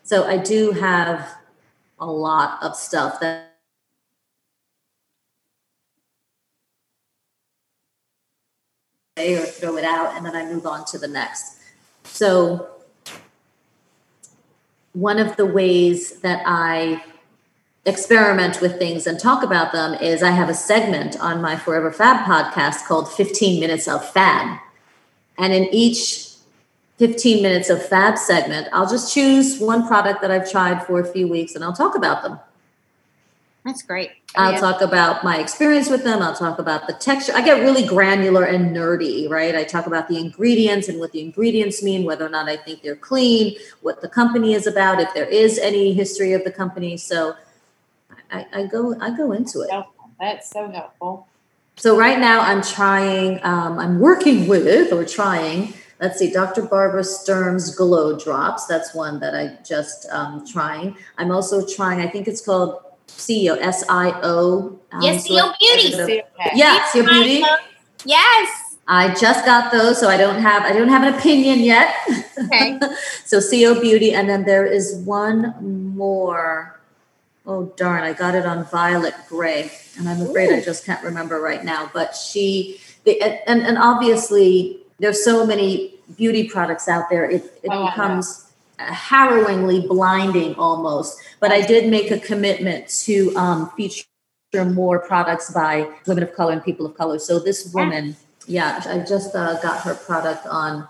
So 0.05 0.25
I 0.25 0.37
do 0.37 0.71
have 0.73 1.29
a 1.99 2.07
lot 2.07 2.63
of 2.63 2.77
stuff 2.77 3.19
that 3.21 3.50
or 9.37 9.45
throw 9.45 9.77
it 9.77 9.85
out 9.85 10.17
and 10.17 10.25
then 10.25 10.35
I 10.35 10.45
move 10.45 10.67
on 10.67 10.85
to 10.87 10.99
the 10.99 11.09
next. 11.09 11.59
So 12.05 12.69
one 14.93 15.19
of 15.19 15.37
the 15.37 15.47
ways 15.47 16.21
that 16.21 16.43
I 16.47 17.05
experiment 17.87 18.61
with 18.61 18.79
things 18.79 19.07
and 19.07 19.19
talk 19.19 19.43
about 19.43 19.73
them 19.73 19.95
is 19.95 20.23
I 20.23 20.31
have 20.31 20.49
a 20.49 20.55
segment 20.55 21.19
on 21.21 21.41
my 21.41 21.57
Forever 21.57 21.91
Fab 21.93 22.27
podcast 22.27 22.87
called 22.87 23.11
15 23.11 23.61
Minutes 23.61 23.89
of 23.89 24.09
Fab. 24.11 24.59
And 25.39 25.53
in 25.53 25.69
each 25.73 26.31
15 26.99 27.43
minutes 27.43 27.71
of 27.71 27.83
fab 27.83 28.19
segment, 28.19 28.69
I'll 28.75 28.89
just 28.89 29.15
choose 29.15 29.59
one 29.59 29.87
product 29.87 30.21
that 30.21 30.31
I've 30.31 30.51
tried 30.51 30.85
for 30.87 31.01
a 31.01 31.07
few 31.07 31.27
weeks 31.27 31.55
and 31.55 31.65
I'll 31.65 31.73
talk 31.73 31.97
about 31.97 32.23
them. 32.23 32.39
That's 33.65 33.83
great. 33.83 34.13
I'll 34.37 34.53
yeah. 34.53 34.61
talk 34.61 34.81
about 34.81 35.23
my 35.23 35.39
experience 35.39 35.91
with 35.91 36.03
them. 36.03 36.23
I'll 36.23 36.35
talk 36.35 36.59
about 36.59 36.87
the 36.87 36.95
texture. 36.95 37.33
I 37.35 37.43
get 37.43 37.61
really 37.61 37.87
granular 37.87 38.45
and 38.45 38.75
nerdy, 38.75 39.29
right? 39.29 39.55
I 39.55 39.65
talk 39.65 39.87
about 39.87 40.09
the 40.09 40.19
ingredients 40.19 40.89
and 40.89 40.99
what 40.99 41.13
the 41.13 41.21
ingredients 41.21 41.83
mean, 41.83 42.05
whether 42.05 42.25
or 42.25 42.31
not 42.31 42.49
I 42.49 42.57
think 42.57 42.83
they're 42.83 42.97
clean, 42.97 43.57
what 43.83 44.01
the 44.01 44.09
company 44.09 44.55
is 44.55 44.67
about, 44.67 45.01
if 45.01 45.13
there 45.13 45.27
is 45.27 45.59
any 45.59 45.93
history 45.93 46.33
of 46.33 46.45
the 46.45 46.51
company. 46.51 46.97
So 46.97 47.35
I, 48.31 48.47
I 48.53 48.67
go 48.67 48.99
I 48.99 49.15
go 49.15 49.33
into 49.33 49.61
it. 49.61 49.71
That's 50.19 50.51
so 50.51 50.71
helpful. 50.71 51.27
So 51.77 51.97
right 51.99 52.19
now 52.19 52.41
I'm 52.41 52.63
trying, 52.63 53.41
um, 53.43 53.79
I'm 53.79 54.01
working 54.01 54.49
with 54.49 54.93
or 54.93 55.05
trying 55.05 55.75
let's 56.01 56.19
see, 56.19 56.31
Dr. 56.31 56.63
Barbara 56.63 57.05
Sturm's 57.05 57.75
Glow 57.75 58.19
Drops. 58.19 58.67
That's 58.67 58.95
one 58.95 59.21
that 59.21 59.35
I 59.35 59.59
just 59.63 60.09
um, 60.11 60.47
trying. 60.47 60.97
I'm 61.19 61.31
also 61.31 61.67
trying. 61.67 62.01
I 62.01 62.09
think 62.09 62.27
it's 62.27 62.41
called 62.41 62.81
SIO 63.17 63.57
S 63.61 63.85
I 63.89 64.19
O. 64.23 64.79
Um, 64.93 65.03
yes, 65.03 65.29
SIO 65.29 65.55
Beauty. 65.59 66.23
Yeah, 66.55 66.87
SIO 66.93 67.07
Beauty. 67.07 67.45
Yes. 68.05 68.77
I 68.87 69.15
just 69.15 69.45
got 69.45 69.71
those, 69.71 70.01
so 70.01 70.09
I 70.09 70.17
don't 70.17 70.41
have 70.41 70.65
I 70.65 70.73
don't 70.73 70.89
have 70.89 71.05
an 71.05 71.15
opinion 71.15 71.61
yet. 71.61 71.95
Okay. 72.37 72.79
so 73.25 73.39
SIO 73.39 73.81
Beauty, 73.81 74.13
and 74.13 74.29
then 74.29 74.45
there 74.45 74.67
is 74.67 74.97
one 75.05 75.55
more. 75.97 76.81
Oh 77.47 77.73
darn! 77.77 78.03
I 78.03 78.13
got 78.13 78.35
it 78.35 78.45
on 78.45 78.65
Violet 78.65 79.15
Grey, 79.29 79.71
and 79.97 80.09
I'm 80.09 80.21
afraid 80.21 80.51
Ooh. 80.51 80.57
I 80.57 80.61
just 80.61 80.85
can't 80.85 81.03
remember 81.05 81.41
right 81.41 81.65
now. 81.65 81.91
But 81.95 82.17
she, 82.17 82.81
the, 83.05 83.23
and 83.23 83.63
and 83.63 83.79
obviously 83.79 84.81
there's 84.99 85.25
so 85.25 85.47
many 85.47 85.95
beauty 86.17 86.49
products 86.49 86.89
out 86.89 87.09
there. 87.11 87.31
It, 87.31 87.45
it 87.63 87.71
oh, 87.71 87.87
becomes 87.87 88.50
harrowingly 88.89 89.87
blinding 89.87 90.55
almost. 90.55 91.21
But 91.41 91.53
I 91.53 91.61
did 91.67 91.91
make 91.91 92.11
a 92.11 92.19
commitment 92.19 92.89
to 93.05 93.35
um, 93.37 93.71
feature 93.77 94.05
more 94.65 94.99
products 94.99 95.53
by 95.53 95.91
women 96.07 96.25
of 96.25 96.35
color 96.35 96.53
and 96.53 96.65
people 96.65 96.87
of 96.87 96.97
color. 96.97 97.19
So 97.19 97.39
this 97.39 97.73
woman, 97.73 98.17
yeah, 98.47 98.83
I 98.87 98.99
just 99.01 99.35
uh, 99.35 99.61
got 99.61 99.81
her 99.83 99.95
product 99.95 100.47
on. 100.47 100.89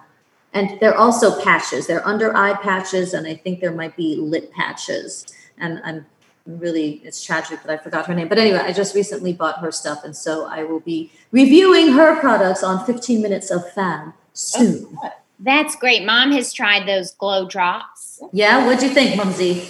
And 0.53 0.81
they're 0.81 0.97
also 0.97 1.41
patches. 1.43 1.87
They're 1.87 2.07
under 2.07 2.37
eye 2.37 2.55
patches, 2.55 3.15
and 3.15 3.27
I 3.27 3.35
think 3.35 3.61
there 3.61 3.71
might 3.71 3.97
be 3.97 4.17
lip 4.17 4.53
patches. 4.53 5.27
And 5.59 5.81
I'm 5.85 6.07
really 6.47 7.01
it's 7.05 7.23
tragic 7.25 7.63
that 7.63 7.71
I 7.71 7.83
forgot 7.83 8.07
her 8.07 8.15
name. 8.15 8.29
But 8.29 8.39
anyway, 8.39 8.59
I 8.59 8.73
just 8.73 8.95
recently 8.95 9.33
bought 9.33 9.61
her 9.61 9.71
stuff, 9.71 10.03
and 10.05 10.17
so 10.17 10.47
I 10.47 10.65
will 10.65 10.81
be 10.81 11.13
reviewing 11.31 11.93
her 11.93 12.19
products 12.19 12.65
on 12.65 12.85
15 12.85 13.23
Minutes 13.23 13.51
of 13.51 13.71
Fab 13.73 14.13
soon. 14.33 14.97
Oh, 15.03 15.11
That's 15.43 15.75
great. 15.77 16.05
Mom 16.05 16.33
has 16.33 16.53
tried 16.53 16.87
those 16.87 17.13
glow 17.13 17.49
drops. 17.49 18.23
Yeah, 18.33 18.67
what'd 18.67 18.83
you 18.83 18.91
think, 18.91 19.17
Mumsy? 19.17 19.63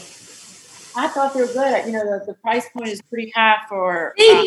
I 0.96 1.06
thought 1.08 1.32
they 1.32 1.40
were 1.40 1.46
good. 1.46 1.86
You 1.86 1.92
know, 1.92 2.18
the, 2.18 2.26
the 2.26 2.34
price 2.34 2.68
point 2.70 2.88
is 2.88 3.00
pretty 3.02 3.30
high 3.30 3.58
for 3.68 4.14
uh, 4.18 4.44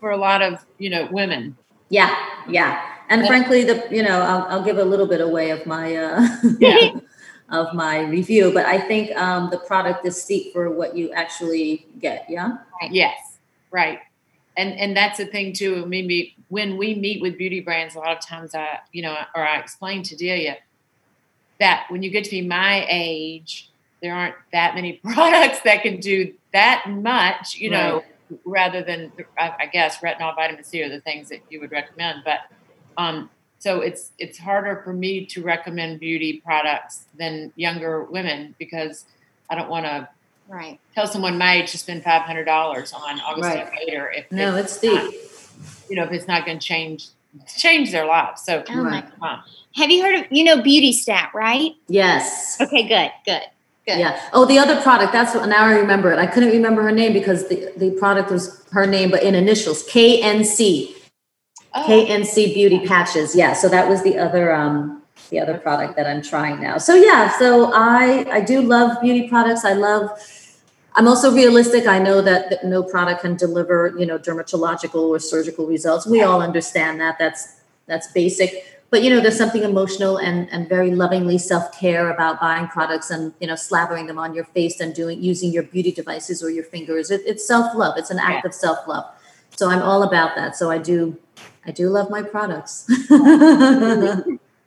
for 0.00 0.10
a 0.10 0.16
lot 0.16 0.42
of 0.42 0.64
you 0.78 0.90
know 0.90 1.08
women. 1.12 1.56
Yeah, 1.88 2.16
yeah. 2.48 2.82
And 3.08 3.26
frankly, 3.26 3.62
the 3.62 3.86
you 3.90 4.02
know, 4.02 4.20
I'll, 4.20 4.42
I'll 4.48 4.64
give 4.64 4.78
a 4.78 4.84
little 4.84 5.06
bit 5.06 5.20
away 5.20 5.50
of 5.50 5.64
my 5.64 5.94
uh, 5.94 6.26
yeah. 6.58 6.90
of 7.50 7.72
my 7.74 8.00
review, 8.00 8.50
but 8.52 8.66
I 8.66 8.78
think 8.78 9.16
um, 9.16 9.50
the 9.50 9.58
product 9.58 10.04
is 10.04 10.20
steep 10.20 10.52
for 10.52 10.70
what 10.70 10.96
you 10.96 11.12
actually 11.12 11.86
get. 12.00 12.26
Yeah. 12.28 12.58
Yes. 12.90 13.38
Right. 13.70 14.00
And 14.56 14.78
and 14.78 14.96
that's 14.96 15.18
the 15.18 15.26
thing 15.26 15.52
too. 15.52 15.86
Maybe 15.86 16.36
when 16.48 16.76
we 16.76 16.94
meet 16.94 17.22
with 17.22 17.38
beauty 17.38 17.60
brands, 17.60 17.94
a 17.94 17.98
lot 17.98 18.16
of 18.16 18.24
times 18.24 18.54
I, 18.54 18.80
you 18.92 19.02
know, 19.02 19.16
or 19.34 19.46
I 19.46 19.58
explain 19.58 20.02
to 20.04 20.16
Delia 20.16 20.58
that 21.58 21.86
when 21.88 22.02
you 22.02 22.10
get 22.10 22.24
to 22.24 22.30
be 22.30 22.42
my 22.42 22.86
age, 22.88 23.70
there 24.02 24.14
aren't 24.14 24.34
that 24.52 24.74
many 24.74 24.92
products 25.04 25.60
that 25.60 25.82
can 25.82 26.00
do 26.00 26.34
that 26.52 26.84
much, 26.88 27.56
you 27.56 27.70
know, 27.70 28.02
rather 28.44 28.82
than 28.82 29.12
I 29.38 29.66
guess 29.66 29.98
retinol, 29.98 30.34
vitamin 30.34 30.64
C 30.64 30.82
are 30.82 30.88
the 30.88 31.00
things 31.00 31.28
that 31.30 31.40
you 31.48 31.60
would 31.60 31.70
recommend. 31.70 32.22
But 32.24 32.40
um, 32.98 33.30
so 33.58 33.80
it's 33.80 34.10
it's 34.18 34.38
harder 34.38 34.82
for 34.84 34.92
me 34.92 35.24
to 35.26 35.42
recommend 35.42 36.00
beauty 36.00 36.42
products 36.44 37.06
than 37.18 37.52
younger 37.56 38.04
women 38.04 38.54
because 38.58 39.06
I 39.48 39.54
don't 39.54 39.70
want 39.70 39.86
to 39.86 40.08
right 40.52 40.78
tell 40.94 41.06
someone 41.06 41.38
my 41.38 41.56
age 41.56 41.70
to 41.70 41.78
spend 41.78 42.04
five 42.04 42.22
hundred 42.22 42.44
dollars 42.44 42.92
on 42.92 43.18
August 43.20 43.48
right. 43.48 43.70
later 43.78 44.10
if 44.10 44.30
no 44.30 44.54
it's, 44.56 44.78
the 44.78 44.88
you 45.88 45.96
know 45.96 46.04
if 46.04 46.12
it's 46.12 46.28
not 46.28 46.44
going 46.44 46.58
to 46.58 46.64
change 46.64 47.08
change 47.56 47.92
their 47.92 48.06
lives. 48.06 48.42
So 48.42 48.62
oh 48.68 48.84
my 48.84 49.04
God. 49.20 49.40
have 49.76 49.90
you 49.90 50.02
heard 50.02 50.20
of 50.20 50.26
you 50.30 50.44
know 50.44 50.62
Beauty 50.62 50.92
Stat 50.92 51.30
right? 51.34 51.72
Yes. 51.88 52.60
Okay, 52.60 52.86
good, 52.86 53.10
good. 53.24 53.42
Good. 53.84 53.98
Yeah. 53.98 54.20
Oh, 54.32 54.46
the 54.46 54.58
other 54.60 54.80
product. 54.80 55.12
That's 55.12 55.34
what 55.34 55.48
now 55.48 55.64
I 55.64 55.72
remember 55.72 56.12
it. 56.12 56.18
I 56.18 56.26
couldn't 56.26 56.50
remember 56.50 56.82
her 56.82 56.92
name 56.92 57.12
because 57.12 57.48
the, 57.48 57.72
the 57.76 57.90
product 57.90 58.30
was 58.30 58.64
her 58.70 58.86
name, 58.86 59.10
but 59.10 59.24
in 59.24 59.34
initials 59.34 59.84
KNC. 59.88 60.94
Oh. 61.74 61.84
KNC 61.88 62.54
Beauty 62.54 62.86
Patches. 62.86 63.34
Yeah, 63.34 63.54
so 63.54 63.68
that 63.70 63.88
was 63.88 64.04
the 64.04 64.18
other 64.18 64.54
um 64.54 65.02
the 65.30 65.40
other 65.40 65.58
product 65.58 65.96
that 65.96 66.06
I'm 66.06 66.22
trying 66.22 66.60
now. 66.60 66.78
So 66.78 66.94
yeah, 66.94 67.36
so 67.38 67.72
I 67.74 68.24
I 68.30 68.40
do 68.40 68.60
love 68.60 69.00
beauty 69.00 69.28
products. 69.28 69.64
I 69.64 69.72
love 69.72 70.10
I'm 70.94 71.08
also 71.08 71.32
realistic. 71.32 71.86
I 71.86 71.98
know 71.98 72.20
that, 72.20 72.50
that 72.50 72.64
no 72.64 72.82
product 72.82 73.22
can 73.22 73.36
deliver, 73.36 73.94
you 73.98 74.04
know, 74.04 74.18
dermatological 74.18 75.08
or 75.08 75.18
surgical 75.18 75.66
results. 75.66 76.06
We 76.06 76.22
all 76.22 76.42
understand 76.42 77.00
that. 77.00 77.18
That's 77.18 77.60
that's 77.86 78.12
basic. 78.12 78.64
But 78.90 79.02
you 79.02 79.08
know, 79.08 79.20
there's 79.20 79.38
something 79.38 79.62
emotional 79.62 80.18
and 80.18 80.50
and 80.50 80.68
very 80.68 80.94
lovingly 80.94 81.38
self-care 81.38 82.10
about 82.10 82.40
buying 82.40 82.68
products 82.68 83.10
and 83.10 83.32
you 83.40 83.46
know 83.46 83.54
slathering 83.54 84.06
them 84.06 84.18
on 84.18 84.34
your 84.34 84.44
face 84.44 84.80
and 84.80 84.94
doing 84.94 85.22
using 85.22 85.50
your 85.50 85.62
beauty 85.62 85.92
devices 85.92 86.42
or 86.42 86.50
your 86.50 86.64
fingers. 86.64 87.10
It, 87.10 87.22
it's 87.24 87.46
self-love. 87.46 87.96
It's 87.96 88.10
an 88.10 88.18
act 88.18 88.44
yeah. 88.44 88.48
of 88.48 88.54
self-love. 88.54 89.06
So 89.56 89.70
I'm 89.70 89.82
all 89.82 90.02
about 90.02 90.36
that. 90.36 90.56
So 90.56 90.70
I 90.70 90.76
do 90.76 91.18
I 91.64 91.70
do 91.70 91.88
love 91.88 92.10
my 92.10 92.22
products. 92.22 92.86
so 93.06 93.16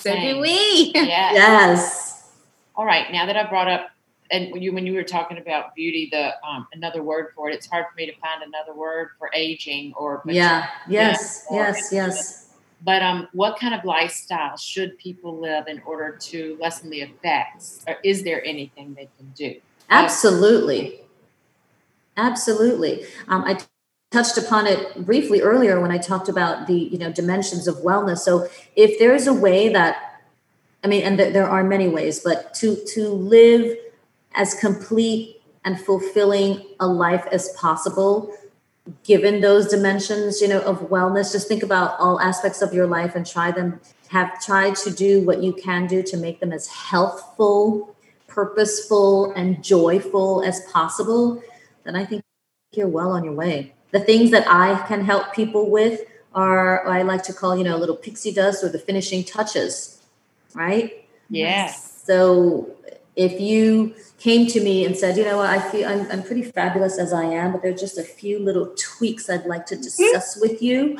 do 0.01 0.39
we. 0.39 0.91
Yeah. 0.95 1.33
Yes. 1.33 2.31
All 2.75 2.85
right. 2.85 3.11
Now 3.11 3.25
that 3.27 3.37
I 3.37 3.47
brought 3.47 3.67
up, 3.67 3.89
and 4.31 4.51
when 4.51 4.61
you 4.61 4.73
when 4.73 4.85
you 4.85 4.93
were 4.93 5.03
talking 5.03 5.37
about 5.37 5.75
beauty, 5.75 6.09
the 6.11 6.33
um, 6.47 6.67
another 6.73 7.03
word 7.03 7.27
for 7.35 7.49
it, 7.49 7.55
it's 7.55 7.67
hard 7.67 7.85
for 7.89 7.95
me 7.95 8.05
to 8.05 8.13
find 8.19 8.43
another 8.43 8.73
word 8.73 9.09
for 9.19 9.29
aging 9.33 9.93
or 9.95 10.21
yeah, 10.25 10.69
yes, 10.87 11.45
or, 11.49 11.57
yes, 11.57 11.89
yes. 11.91 12.49
But 12.83 13.01
um, 13.01 13.27
what 13.33 13.59
kind 13.59 13.73
of 13.73 13.83
lifestyle 13.85 14.57
should 14.57 14.97
people 14.97 15.39
live 15.39 15.67
in 15.67 15.81
order 15.85 16.17
to 16.17 16.57
lessen 16.59 16.89
the 16.89 17.01
effects? 17.01 17.83
Or 17.87 17.97
is 18.03 18.23
there 18.23 18.43
anything 18.45 18.93
they 18.93 19.09
can 19.17 19.31
do? 19.35 19.59
Absolutely, 19.89 21.01
absolutely. 22.17 23.05
Um, 23.27 23.43
I 23.43 23.59
touched 24.11 24.37
upon 24.37 24.65
it 24.65 25.05
briefly 25.05 25.41
earlier 25.41 25.79
when 25.79 25.91
I 25.91 25.97
talked 25.97 26.29
about 26.29 26.67
the 26.67 26.73
you 26.73 26.97
know 26.97 27.11
dimensions 27.11 27.67
of 27.67 27.75
wellness. 27.77 28.19
So 28.19 28.47
if 28.75 28.97
there 28.97 29.13
is 29.13 29.27
a 29.27 29.33
way 29.33 29.69
that, 29.69 30.21
I 30.83 30.87
mean, 30.87 31.03
and 31.03 31.17
th- 31.17 31.33
there 31.33 31.47
are 31.47 31.63
many 31.63 31.87
ways, 31.87 32.21
but 32.21 32.53
to 32.55 32.75
to 32.93 33.09
live 33.09 33.77
as 34.35 34.53
complete 34.55 35.41
and 35.63 35.79
fulfilling 35.79 36.63
a 36.79 36.87
life 36.87 37.25
as 37.31 37.49
possible 37.49 38.35
given 39.03 39.41
those 39.41 39.67
dimensions 39.67 40.41
you 40.41 40.47
know 40.47 40.61
of 40.61 40.89
wellness 40.89 41.31
just 41.31 41.47
think 41.47 41.63
about 41.63 41.99
all 41.99 42.19
aspects 42.21 42.61
of 42.61 42.73
your 42.73 42.85
life 42.85 43.15
and 43.15 43.25
try 43.25 43.51
them 43.51 43.79
have 44.09 44.39
tried 44.43 44.75
to 44.75 44.91
do 44.91 45.21
what 45.21 45.41
you 45.41 45.51
can 45.53 45.87
do 45.87 46.03
to 46.03 46.17
make 46.17 46.39
them 46.39 46.53
as 46.53 46.67
healthful 46.67 47.95
purposeful 48.27 49.31
and 49.31 49.63
joyful 49.63 50.43
as 50.43 50.61
possible 50.71 51.41
then 51.85 51.95
I 51.95 52.03
think 52.03 52.23
you're 52.73 52.87
well 52.87 53.11
on 53.11 53.23
your 53.23 53.33
way. 53.33 53.73
The 53.91 53.99
things 53.99 54.31
that 54.31 54.45
I 54.47 54.85
can 54.87 55.05
help 55.05 55.33
people 55.33 55.69
with 55.69 56.01
are 56.33 56.85
I 56.85 57.03
like 57.03 57.23
to 57.23 57.33
call, 57.33 57.55
you 57.55 57.63
know, 57.63 57.77
a 57.77 57.79
little 57.79 57.95
pixie 57.95 58.33
dust 58.33 58.63
or 58.63 58.69
the 58.69 58.79
finishing 58.79 59.23
touches, 59.23 60.01
right? 60.53 61.07
Yes. 61.29 62.03
So 62.05 62.74
if 63.15 63.39
you 63.39 63.95
came 64.19 64.47
to 64.47 64.61
me 64.61 64.85
and 64.85 64.95
said, 64.95 65.17
you 65.17 65.23
know 65.23 65.37
what, 65.37 65.49
I 65.49 65.59
feel 65.69 65.87
I'm, 65.87 66.09
I'm 66.11 66.23
pretty 66.23 66.43
fabulous 66.43 66.97
as 66.97 67.13
I 67.13 67.23
am, 67.23 67.51
but 67.51 67.61
there's 67.61 67.79
just 67.79 67.97
a 67.97 68.03
few 68.03 68.39
little 68.39 68.73
tweaks 68.77 69.29
I'd 69.29 69.45
like 69.45 69.65
to 69.67 69.75
mm-hmm. 69.75 69.83
discuss 69.83 70.37
with 70.39 70.61
you, 70.61 70.99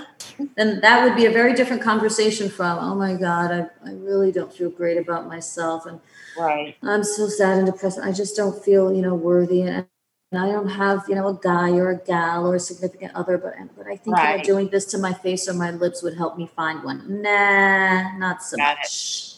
then 0.55 0.79
that 0.81 1.03
would 1.03 1.15
be 1.15 1.25
a 1.25 1.31
very 1.31 1.53
different 1.53 1.81
conversation 1.81 2.49
from, 2.49 2.79
oh 2.79 2.95
my 2.95 3.15
God, 3.15 3.51
I, 3.51 3.89
I 3.89 3.93
really 3.93 4.31
don't 4.31 4.53
feel 4.53 4.69
great 4.69 4.97
about 4.97 5.27
myself. 5.27 5.85
And 5.85 5.99
right. 6.37 6.75
I'm 6.83 7.03
so 7.03 7.27
sad 7.27 7.57
and 7.57 7.65
depressed. 7.65 7.99
I 7.99 8.11
just 8.11 8.35
don't 8.35 8.63
feel, 8.63 8.93
you 8.93 9.01
know, 9.01 9.15
worthy. 9.15 9.61
And 9.63 9.85
I 10.33 10.47
don't 10.47 10.69
have, 10.69 11.03
you 11.07 11.15
know, 11.15 11.27
a 11.27 11.39
guy 11.41 11.71
or 11.71 11.91
a 11.91 11.97
gal 11.97 12.47
or 12.47 12.55
a 12.55 12.59
significant 12.59 13.13
other, 13.15 13.37
but 13.37 13.53
but 13.77 13.87
I 13.87 13.95
think 13.95 14.17
right. 14.17 14.31
you 14.31 14.37
know, 14.37 14.43
doing 14.43 14.69
this 14.69 14.85
to 14.87 14.97
my 14.97 15.13
face 15.13 15.47
or 15.47 15.53
my 15.53 15.71
lips 15.71 16.03
would 16.03 16.15
help 16.15 16.37
me 16.37 16.49
find 16.55 16.83
one. 16.83 17.21
Nah, 17.21 18.17
not 18.17 18.43
so 18.43 18.57
Got 18.57 18.77
much. 18.77 19.35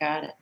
It. 0.00 0.04
Got 0.04 0.24
it. 0.24 0.34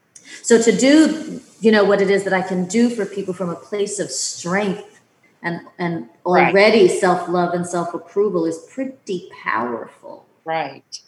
So 0.43 0.61
to 0.61 0.77
do, 0.77 1.41
you 1.61 1.71
know, 1.71 1.85
what 1.85 2.01
it 2.01 2.11
is 2.11 2.25
that 2.25 2.33
I 2.33 2.43
can 2.43 2.67
do 2.67 2.91
for 2.91 3.05
people 3.07 3.35
from 3.35 3.49
a 3.49 3.57
place 3.57 3.99
of 3.99 4.11
strength 4.11 5.01
and 5.43 5.61
and 5.79 6.09
already 6.27 6.89
right. 6.89 7.01
self 7.01 7.29
love 7.29 7.55
and 7.55 7.67
self 7.67 7.95
approval 7.95 8.45
is 8.47 8.59
pretty 8.73 9.31
powerful. 9.43 10.27
Right. 10.45 11.01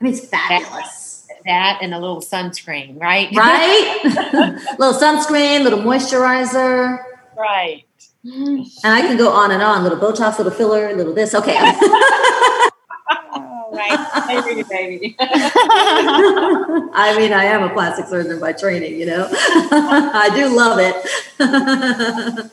I 0.00 0.04
mean, 0.04 0.14
it's 0.14 0.26
fabulous. 0.26 1.26
That, 1.28 1.38
that 1.44 1.78
and 1.82 1.94
a 1.94 1.98
little 1.98 2.20
sunscreen, 2.20 3.00
right? 3.00 3.28
Right. 3.34 4.00
little 4.78 4.98
sunscreen, 4.98 5.62
little 5.62 5.78
moisturizer. 5.78 6.98
Right. 7.36 7.84
And 8.24 8.66
I 8.84 9.00
can 9.00 9.16
go 9.16 9.30
on 9.30 9.50
and 9.50 9.62
on, 9.62 9.82
little 9.82 9.98
Botox, 9.98 10.38
little 10.38 10.52
filler, 10.52 10.94
little 10.94 11.14
this. 11.14 11.34
Okay. 11.34 11.56
right. 13.72 14.68
baby. 14.68 15.16
I 15.20 17.14
mean, 17.16 17.32
I 17.32 17.44
am 17.44 17.62
a 17.62 17.70
plastic 17.70 18.06
surgeon 18.06 18.38
by 18.40 18.52
training, 18.52 18.98
you 18.98 19.06
know. 19.06 19.28
I 19.32 20.30
do 20.34 20.54
love 20.54 20.78
it. 20.80 22.50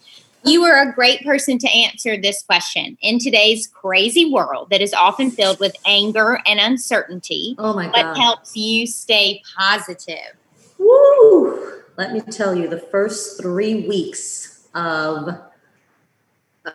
you 0.44 0.64
are 0.64 0.88
a 0.88 0.92
great 0.92 1.24
person 1.24 1.58
to 1.58 1.68
answer 1.68 2.16
this 2.16 2.42
question. 2.42 2.96
In 3.02 3.18
today's 3.18 3.66
crazy 3.66 4.30
world 4.30 4.70
that 4.70 4.80
is 4.80 4.94
often 4.94 5.30
filled 5.30 5.60
with 5.60 5.76
anger 5.86 6.40
and 6.46 6.58
uncertainty, 6.60 7.54
oh 7.58 7.74
my 7.74 7.86
God. 7.86 7.92
what 7.92 8.16
helps 8.16 8.56
you 8.56 8.86
stay 8.86 9.42
positive? 9.56 10.36
Woo! 10.78 11.82
Let 11.96 12.12
me 12.12 12.20
tell 12.20 12.54
you, 12.54 12.68
the 12.68 12.80
first 12.80 13.40
three 13.40 13.86
weeks 13.86 14.66
of 14.74 15.38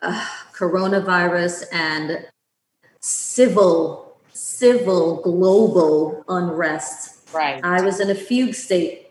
uh, 0.01 0.25
coronavirus 0.53 1.65
and 1.71 2.25
civil 2.99 4.17
civil 4.33 5.21
global 5.21 6.23
unrest. 6.27 7.17
Right. 7.33 7.63
I 7.63 7.81
was 7.81 7.99
in 7.99 8.09
a 8.09 8.15
fugue 8.15 8.53
state. 8.53 9.07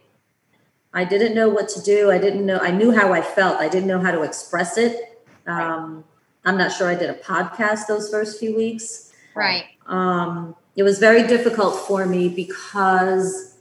I 0.92 1.04
didn't 1.04 1.34
know 1.34 1.48
what 1.48 1.68
to 1.70 1.82
do. 1.82 2.10
I 2.10 2.18
didn't 2.18 2.44
know. 2.44 2.58
I 2.58 2.70
knew 2.70 2.90
how 2.90 3.12
I 3.12 3.22
felt. 3.22 3.60
I 3.60 3.68
didn't 3.68 3.88
know 3.88 4.00
how 4.00 4.10
to 4.10 4.22
express 4.22 4.78
it. 4.78 5.22
Um, 5.46 6.04
I'm 6.44 6.56
not 6.56 6.72
sure 6.72 6.88
I 6.88 6.94
did 6.94 7.10
a 7.10 7.14
podcast 7.14 7.86
those 7.86 8.10
first 8.10 8.40
few 8.40 8.56
weeks. 8.56 9.12
Right. 9.34 9.64
Um, 9.86 10.56
it 10.76 10.82
was 10.82 10.98
very 10.98 11.26
difficult 11.26 11.76
for 11.86 12.06
me 12.06 12.28
because 12.28 13.58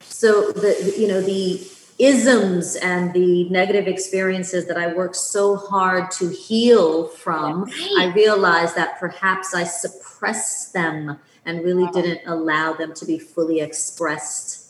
so 0.00 0.52
the 0.52 0.94
you 0.98 1.08
know 1.08 1.20
the 1.20 1.66
isms 1.98 2.76
and 2.76 3.12
the 3.12 3.48
negative 3.48 3.86
experiences 3.86 4.66
that 4.66 4.76
I 4.76 4.92
worked 4.92 5.16
so 5.16 5.56
hard 5.56 6.10
to 6.12 6.28
heal 6.28 7.08
from, 7.08 7.64
right. 7.64 7.94
I 7.98 8.12
realized 8.14 8.76
that 8.76 8.98
perhaps 8.98 9.54
I 9.54 9.64
suppressed 9.64 10.72
them 10.72 11.18
and 11.44 11.64
really 11.64 11.84
wow. 11.84 11.92
didn't 11.92 12.20
allow 12.26 12.74
them 12.74 12.92
to 12.94 13.06
be 13.06 13.18
fully 13.18 13.60
expressed. 13.60 14.66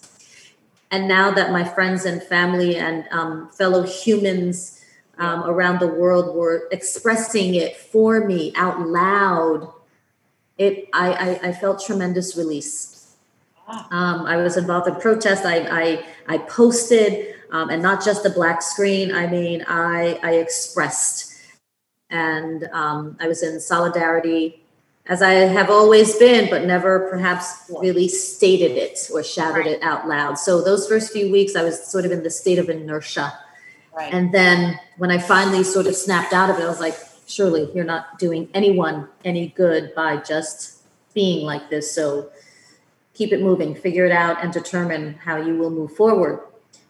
And 0.90 1.08
now 1.08 1.32
that 1.32 1.50
my 1.50 1.64
friends 1.64 2.04
and 2.04 2.22
family 2.22 2.76
and 2.76 3.08
um, 3.10 3.48
fellow 3.50 3.82
humans 3.82 4.84
um, 5.18 5.44
around 5.44 5.80
the 5.80 5.88
world 5.88 6.36
were 6.36 6.68
expressing 6.70 7.54
it 7.54 7.76
for 7.76 8.24
me 8.24 8.52
out 8.54 8.80
loud, 8.80 9.72
it 10.58 10.88
I, 10.92 11.12
I, 11.12 11.48
I 11.48 11.52
felt 11.52 11.84
tremendous 11.84 12.36
release. 12.36 12.95
Um, 13.68 14.26
I 14.26 14.36
was 14.36 14.56
involved 14.56 14.86
in 14.88 14.94
protests. 14.96 15.44
I, 15.44 15.56
I, 15.56 16.06
I 16.28 16.38
posted, 16.38 17.34
um, 17.50 17.68
and 17.70 17.82
not 17.82 18.04
just 18.04 18.24
a 18.24 18.30
black 18.30 18.62
screen. 18.62 19.12
I 19.12 19.26
mean, 19.26 19.64
I, 19.66 20.20
I 20.22 20.34
expressed, 20.34 21.34
and 22.10 22.68
um, 22.72 23.16
I 23.20 23.26
was 23.26 23.42
in 23.42 23.60
solidarity, 23.60 24.62
as 25.08 25.22
I 25.22 25.32
have 25.32 25.70
always 25.70 26.16
been, 26.16 26.48
but 26.50 26.64
never 26.64 27.08
perhaps 27.10 27.70
really 27.80 28.08
stated 28.08 28.72
it 28.72 29.10
or 29.12 29.22
shouted 29.22 29.58
right. 29.58 29.66
it 29.66 29.82
out 29.82 30.06
loud. 30.06 30.38
So 30.38 30.62
those 30.62 30.88
first 30.88 31.12
few 31.12 31.30
weeks, 31.30 31.56
I 31.56 31.62
was 31.62 31.84
sort 31.84 32.04
of 32.04 32.12
in 32.12 32.22
the 32.22 32.30
state 32.30 32.58
of 32.58 32.68
inertia. 32.68 33.32
Right. 33.96 34.12
And 34.12 34.32
then 34.32 34.78
when 34.98 35.10
I 35.10 35.18
finally 35.18 35.64
sort 35.64 35.86
of 35.86 35.96
snapped 35.96 36.32
out 36.32 36.50
of 36.50 36.58
it, 36.58 36.62
I 36.62 36.68
was 36.68 36.80
like, 36.80 36.96
surely 37.26 37.70
you're 37.74 37.84
not 37.84 38.18
doing 38.18 38.48
anyone 38.54 39.08
any 39.24 39.48
good 39.48 39.94
by 39.94 40.18
just 40.18 40.82
being 41.14 41.44
like 41.44 41.70
this. 41.70 41.90
So 41.92 42.30
keep 43.16 43.32
it 43.32 43.40
moving, 43.40 43.74
figure 43.74 44.04
it 44.04 44.12
out, 44.12 44.42
and 44.42 44.52
determine 44.52 45.14
how 45.24 45.36
you 45.36 45.56
will 45.56 45.70
move 45.70 45.92
forward. 45.92 46.40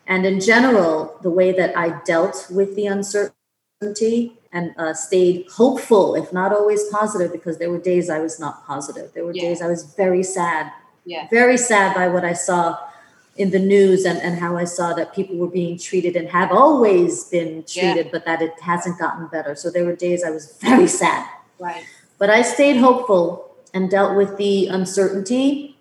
And 0.06 0.26
in 0.26 0.40
general, 0.40 1.18
the 1.22 1.30
way 1.30 1.52
that 1.52 1.76
I 1.76 2.00
dealt 2.04 2.48
with 2.50 2.74
the 2.74 2.86
uncertainty 2.86 4.32
and 4.52 4.74
uh, 4.76 4.94
stayed 4.94 5.48
hopeful, 5.50 6.14
if 6.14 6.32
not 6.32 6.52
always 6.52 6.84
positive, 6.88 7.32
because 7.32 7.58
there 7.58 7.70
were 7.70 7.78
days 7.78 8.08
I 8.10 8.18
was 8.20 8.40
not 8.40 8.66
positive. 8.66 9.12
There 9.14 9.24
were 9.24 9.34
yeah. 9.34 9.42
days 9.42 9.62
I 9.62 9.68
was 9.68 9.84
very 9.94 10.22
sad, 10.22 10.72
yeah. 11.04 11.28
very 11.30 11.56
sad 11.56 11.94
by 11.94 12.08
what 12.08 12.24
I 12.24 12.32
saw 12.32 12.78
in 13.36 13.50
the 13.50 13.58
news 13.58 14.04
and, 14.04 14.18
and 14.18 14.38
how 14.38 14.56
I 14.56 14.64
saw 14.64 14.94
that 14.94 15.14
people 15.14 15.36
were 15.36 15.48
being 15.48 15.78
treated 15.78 16.16
and 16.16 16.28
have 16.28 16.50
always 16.50 17.24
been 17.24 17.64
treated, 17.64 18.06
yeah. 18.06 18.12
but 18.12 18.24
that 18.24 18.40
it 18.40 18.58
hasn't 18.60 18.98
gotten 18.98 19.26
better. 19.26 19.54
So 19.54 19.70
there 19.70 19.84
were 19.84 19.94
days 19.94 20.24
I 20.24 20.30
was 20.30 20.56
very 20.60 20.88
sad. 20.88 21.28
Right. 21.58 21.84
But 22.18 22.30
I 22.30 22.42
stayed 22.42 22.76
hopeful 22.76 23.54
and 23.74 23.90
dealt 23.90 24.16
with 24.16 24.38
the 24.38 24.68
uncertainty 24.68 25.75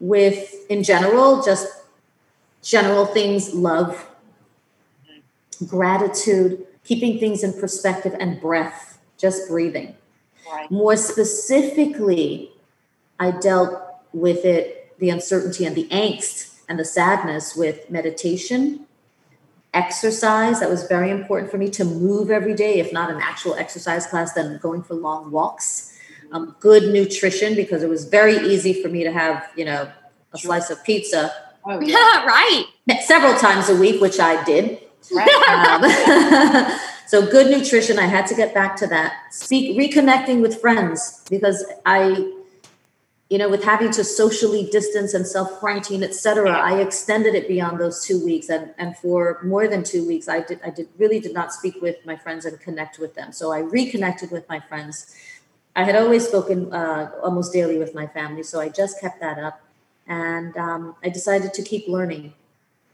with 0.00 0.54
in 0.70 0.82
general 0.82 1.42
just 1.42 1.66
general 2.62 3.06
things 3.06 3.54
love 3.54 4.08
gratitude 5.66 6.66
keeping 6.84 7.18
things 7.18 7.42
in 7.42 7.52
perspective 7.52 8.14
and 8.20 8.40
breath 8.40 8.98
just 9.18 9.48
breathing. 9.48 9.94
Right. 10.50 10.70
more 10.70 10.96
specifically 10.96 12.50
i 13.20 13.30
dealt 13.30 13.82
with 14.12 14.44
it 14.44 14.98
the 14.98 15.10
uncertainty 15.10 15.64
and 15.66 15.76
the 15.76 15.86
angst 15.88 16.54
and 16.68 16.78
the 16.78 16.84
sadness 16.84 17.56
with 17.56 17.90
meditation 17.90 18.86
exercise. 19.74 20.60
That 20.60 20.70
was 20.70 20.84
very 20.84 21.10
important 21.10 21.50
for 21.50 21.58
me 21.58 21.70
to 21.70 21.84
move 21.84 22.30
every 22.30 22.54
day 22.54 22.80
if 22.80 22.92
not 22.92 23.10
an 23.10 23.20
actual 23.20 23.54
exercise 23.54 24.06
class 24.06 24.32
then 24.32 24.58
going 24.58 24.82
for 24.82 24.94
long 24.94 25.30
walks 25.30 25.97
um, 26.32 26.56
good 26.60 26.92
nutrition 26.92 27.54
because 27.54 27.82
it 27.82 27.88
was 27.88 28.04
very 28.04 28.36
easy 28.36 28.82
for 28.82 28.88
me 28.88 29.04
to 29.04 29.12
have, 29.12 29.48
you 29.56 29.64
know, 29.64 29.90
a 30.32 30.38
slice 30.38 30.70
of 30.70 30.82
pizza. 30.84 31.32
Oh, 31.64 31.80
yeah. 31.82 32.24
right. 32.24 32.64
Several 33.00 33.34
times 33.36 33.68
a 33.68 33.76
week, 33.76 34.00
which 34.00 34.18
I 34.20 34.42
did. 34.44 34.80
Right. 35.12 35.28
Um, 35.48 36.78
so 37.06 37.26
good 37.26 37.50
nutrition. 37.50 37.98
I 37.98 38.06
had 38.06 38.26
to 38.26 38.34
get 38.34 38.52
back 38.52 38.76
to 38.76 38.86
that. 38.88 39.14
Speak, 39.32 39.78
reconnecting 39.78 40.42
with 40.42 40.60
friends 40.60 41.24
because 41.30 41.64
I, 41.86 42.30
you 43.30 43.38
know, 43.38 43.48
with 43.48 43.64
having 43.64 43.90
to 43.92 44.04
socially 44.04 44.68
distance 44.70 45.14
and 45.14 45.26
self 45.26 45.50
quarantine, 45.52 46.02
etc., 46.02 46.50
I 46.50 46.80
extended 46.80 47.34
it 47.34 47.48
beyond 47.48 47.80
those 47.80 48.04
two 48.04 48.22
weeks, 48.22 48.50
and 48.50 48.74
and 48.76 48.96
for 48.96 49.40
more 49.42 49.66
than 49.68 49.84
two 49.84 50.06
weeks, 50.06 50.28
I 50.28 50.40
did 50.40 50.60
I 50.64 50.70
did 50.70 50.88
really 50.98 51.20
did 51.20 51.32
not 51.32 51.52
speak 51.52 51.80
with 51.80 51.96
my 52.04 52.16
friends 52.16 52.44
and 52.44 52.60
connect 52.60 52.98
with 52.98 53.14
them. 53.14 53.32
So 53.32 53.52
I 53.52 53.60
reconnected 53.60 54.30
with 54.30 54.48
my 54.48 54.60
friends 54.60 55.14
I 55.78 55.84
had 55.84 55.94
always 55.94 56.26
spoken 56.26 56.72
uh, 56.72 57.12
almost 57.22 57.52
daily 57.52 57.78
with 57.78 57.94
my 57.94 58.08
family, 58.08 58.42
so 58.42 58.58
I 58.58 58.68
just 58.68 59.00
kept 59.00 59.20
that 59.20 59.38
up. 59.38 59.60
And 60.08 60.56
um, 60.56 60.96
I 61.04 61.08
decided 61.08 61.54
to 61.54 61.62
keep 61.62 61.86
learning 61.86 62.34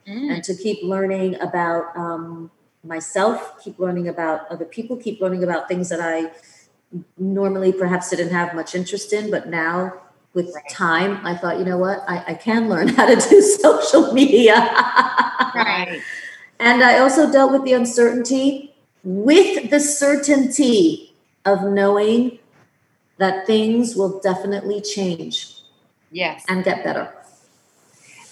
mm. 0.07 0.31
and 0.31 0.44
to 0.44 0.55
keep 0.55 0.83
learning 0.83 1.40
about 1.40 1.97
um, 1.97 2.51
myself, 2.83 3.59
keep 3.64 3.79
learning 3.79 4.09
about 4.09 4.47
other 4.51 4.66
people, 4.66 4.99
keep 4.99 5.23
learning 5.23 5.42
about 5.42 5.66
things 5.66 5.88
that 5.88 6.01
I 6.03 6.31
normally 7.16 7.73
perhaps 7.73 8.11
didn't 8.11 8.33
have 8.33 8.55
much 8.55 8.75
interest 8.75 9.14
in, 9.14 9.31
but 9.31 9.49
now 9.49 9.94
with 10.35 10.53
right. 10.55 10.68
time, 10.68 11.25
I 11.27 11.35
thought, 11.38 11.59
you 11.59 11.64
know 11.64 11.79
what, 11.79 12.05
I, 12.07 12.23
I 12.29 12.35
can 12.35 12.68
learn 12.68 12.88
how 12.97 13.07
to 13.07 13.16
do 13.16 13.40
social 13.40 14.12
media. 14.12 14.57
right. 15.55 16.03
And 16.61 16.85
I 16.85 16.99
also 16.99 17.33
dealt 17.33 17.51
with 17.51 17.64
the 17.64 17.73
uncertainty 17.73 18.75
with 19.05 19.70
the 19.70 19.81
certainty 19.81 21.14
of 21.47 21.62
knowing 21.62 22.40
that 23.18 23.46
things 23.46 23.94
will 23.94 24.20
definitely 24.20 24.81
change. 24.81 25.57
Yes. 26.11 26.44
And 26.48 26.64
get 26.64 26.85
better. 26.85 27.12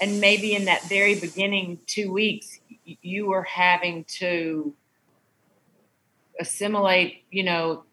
And 0.00 0.20
maybe 0.20 0.54
in 0.54 0.64
that 0.64 0.82
very 0.88 1.18
beginning 1.18 1.78
two 1.86 2.12
weeks, 2.12 2.58
you 2.84 3.26
were 3.26 3.44
having 3.44 4.04
to 4.18 4.74
assimilate, 6.40 7.24
you 7.30 7.44
know, 7.44 7.84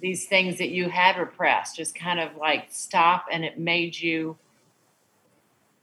these 0.00 0.26
things 0.26 0.58
that 0.58 0.70
you 0.70 0.88
had 0.88 1.16
repressed, 1.16 1.76
just 1.76 1.94
kind 1.94 2.18
of 2.18 2.36
like 2.36 2.66
stop, 2.70 3.26
and 3.30 3.44
it 3.44 3.58
made 3.58 3.96
you, 3.96 4.36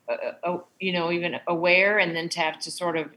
uh, 0.09 0.31
uh, 0.43 0.57
you 0.79 0.91
know, 0.91 1.11
even 1.11 1.39
aware, 1.47 1.99
and 1.99 2.13
then 2.13 2.27
to 2.27 2.39
have 2.41 2.59
to 2.59 2.71
sort 2.71 2.97
of 2.97 3.09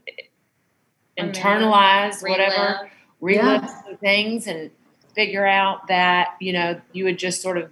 internalize 1.19 2.21
whatever, 2.27 2.89
relive 3.19 3.63
yeah. 3.63 3.95
things, 3.99 4.47
and 4.47 4.71
figure 5.15 5.45
out 5.45 5.87
that 5.87 6.35
you 6.39 6.53
know 6.53 6.79
you 6.91 7.05
had 7.05 7.17
just 7.17 7.41
sort 7.41 7.57
of 7.57 7.71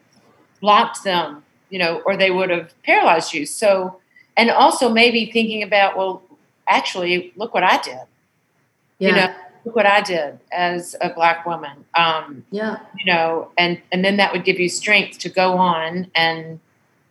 blocked 0.62 1.04
them, 1.04 1.44
you 1.70 1.80
know, 1.80 2.02
or 2.06 2.16
they 2.16 2.32
would 2.32 2.50
have 2.50 2.74
paralyzed 2.84 3.34
you. 3.34 3.46
So, 3.46 4.00
and 4.38 4.50
also 4.50 4.90
maybe 4.90 5.26
thinking 5.26 5.64
about, 5.64 5.98
well, 5.98 6.22
actually, 6.68 7.34
look 7.36 7.54
what 7.54 7.64
I 7.64 7.82
did. 7.82 8.00
Yeah. 9.00 9.10
You 9.10 9.16
know, 9.16 9.34
look 9.66 9.76
what 9.76 9.86
I 9.88 10.02
did 10.02 10.40
as 10.52 10.96
a 11.02 11.10
black 11.10 11.46
woman. 11.46 11.86
Um, 11.96 12.46
yeah. 12.52 12.78
You 12.98 13.12
know, 13.12 13.52
and 13.58 13.82
and 13.92 14.06
then 14.06 14.18
that 14.18 14.32
would 14.32 14.46
give 14.46 14.60
you 14.60 14.70
strength 14.70 15.20
to 15.20 15.30
go 15.30 15.58
on 15.58 16.10
and 16.16 16.60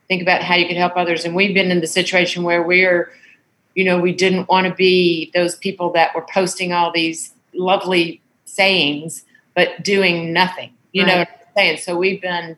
think 0.09 0.23
about 0.23 0.43
how 0.43 0.55
you 0.55 0.67
could 0.67 0.77
help 0.77 0.97
others. 0.97 1.25
And 1.25 1.35
we've 1.35 1.55
been 1.55 1.71
in 1.71 1.81
the 1.81 1.87
situation 1.87 2.43
where 2.43 2.63
we're, 2.63 3.13
you 3.75 3.85
know, 3.85 4.01
we 4.01 4.13
didn't 4.13 4.49
want 4.49 4.67
to 4.67 4.75
be 4.75 5.31
those 5.35 5.55
people 5.57 5.93
that 5.93 6.15
were 6.15 6.27
posting 6.33 6.73
all 6.73 6.91
these 6.93 7.33
lovely 7.53 8.21
sayings 8.45 9.25
but 9.55 9.83
doing 9.83 10.33
nothing. 10.33 10.73
You 10.93 11.05
right. 11.05 11.09
know 11.09 11.19
what 11.19 11.29
I'm 11.29 11.55
saying? 11.57 11.79
So 11.79 11.97
we've 11.97 12.21
been, 12.21 12.57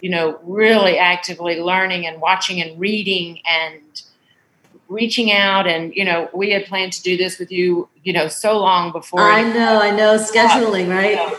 you 0.00 0.10
know, 0.10 0.38
really 0.42 0.98
actively 0.98 1.60
learning 1.60 2.06
and 2.06 2.20
watching 2.20 2.60
and 2.60 2.78
reading 2.78 3.40
and 3.46 3.82
reaching 4.88 5.32
out 5.32 5.66
and 5.66 5.94
you 5.94 6.04
know 6.04 6.28
we 6.34 6.50
had 6.50 6.66
planned 6.66 6.92
to 6.92 7.02
do 7.02 7.16
this 7.16 7.38
with 7.38 7.50
you 7.50 7.88
you 8.02 8.12
know 8.12 8.28
so 8.28 8.58
long 8.58 8.92
before 8.92 9.22
i 9.22 9.40
know 9.40 9.80
i 9.80 9.90
know 9.90 10.16
scheduling 10.16 10.90
right 10.90 11.12
you 11.12 11.16
know, 11.16 11.38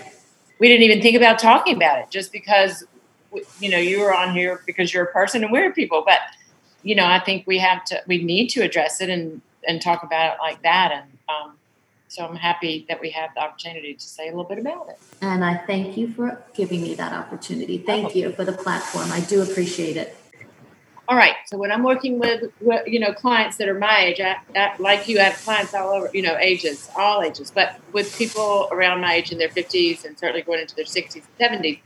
we 0.57 0.67
didn't 0.67 0.81
even 0.81 1.01
think 1.01 1.15
about 1.15 1.37
talking 1.37 1.75
about 1.75 1.99
it 1.99 2.09
just 2.09 2.31
because 2.31 2.83
you 3.59 3.69
know 3.69 3.77
you 3.77 3.99
were 3.99 4.13
on 4.13 4.33
here 4.33 4.63
because 4.65 4.91
you're 4.91 5.03
a 5.03 5.11
person 5.11 5.43
and 5.43 5.53
we're 5.53 5.71
people 5.71 6.01
but 6.03 6.17
you 6.81 6.95
know 6.95 7.05
i 7.05 7.19
think 7.19 7.45
we 7.45 7.59
have 7.59 7.85
to 7.85 8.01
we 8.07 8.23
need 8.23 8.47
to 8.47 8.61
address 8.61 8.99
it 9.01 9.09
and 9.09 9.39
and 9.67 9.81
talk 9.83 10.01
about 10.01 10.33
it 10.33 10.39
like 10.41 10.61
that 10.63 10.91
and 10.91 11.17
um, 11.29 11.53
so 12.13 12.25
i'm 12.25 12.35
happy 12.35 12.85
that 12.87 13.01
we 13.01 13.09
have 13.09 13.29
the 13.35 13.41
opportunity 13.41 13.93
to 13.93 14.05
say 14.05 14.27
a 14.27 14.31
little 14.31 14.43
bit 14.43 14.59
about 14.59 14.89
it 14.89 14.99
and 15.21 15.43
i 15.43 15.55
thank 15.55 15.97
you 15.97 16.07
for 16.13 16.43
giving 16.53 16.81
me 16.81 16.93
that 16.93 17.13
opportunity 17.13 17.77
thank 17.77 18.07
oh. 18.07 18.13
you 18.13 18.31
for 18.31 18.45
the 18.45 18.53
platform 18.53 19.11
i 19.11 19.19
do 19.21 19.41
appreciate 19.41 19.97
it 19.97 20.17
all 21.07 21.17
right. 21.17 21.35
So 21.47 21.57
when 21.57 21.69
I'm 21.69 21.83
working 21.83 22.17
with, 22.17 22.49
you 22.87 22.99
know, 22.99 23.11
clients 23.13 23.57
that 23.57 23.67
are 23.67 23.77
my 23.77 24.05
age, 24.05 24.21
I, 24.21 24.37
I, 24.55 24.73
like 24.79 25.09
you, 25.09 25.19
I 25.19 25.23
have 25.23 25.35
clients 25.43 25.73
all 25.73 25.89
over, 25.89 26.09
you 26.13 26.21
know, 26.21 26.37
ages, 26.37 26.89
all 26.95 27.21
ages, 27.21 27.51
but 27.51 27.77
with 27.91 28.17
people 28.17 28.69
around 28.71 29.01
my 29.01 29.15
age 29.15 29.31
in 29.31 29.37
their 29.37 29.49
50s 29.49 30.05
and 30.05 30.17
certainly 30.17 30.43
going 30.43 30.61
into 30.61 30.75
their 30.75 30.85
60s 30.85 31.23
and 31.39 31.61
70s, 31.61 31.79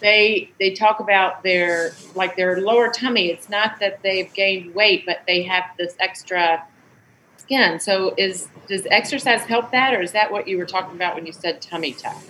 they 0.00 0.52
they 0.60 0.74
talk 0.74 1.00
about 1.00 1.42
their 1.42 1.92
like 2.14 2.36
their 2.36 2.60
lower 2.60 2.88
tummy. 2.88 3.30
It's 3.30 3.48
not 3.48 3.80
that 3.80 4.02
they've 4.02 4.32
gained 4.32 4.74
weight, 4.74 5.04
but 5.04 5.22
they 5.26 5.42
have 5.42 5.64
this 5.76 5.96
extra 5.98 6.64
skin. 7.48 7.80
So 7.80 8.14
is 8.18 8.48
does 8.68 8.86
exercise 8.90 9.42
help 9.42 9.70
that, 9.72 9.94
or 9.94 10.02
is 10.02 10.12
that 10.12 10.30
what 10.30 10.46
you 10.46 10.58
were 10.58 10.66
talking 10.66 10.94
about 10.94 11.14
when 11.14 11.24
you 11.24 11.32
said 11.32 11.62
tummy 11.62 11.92
tuck? 11.92 12.22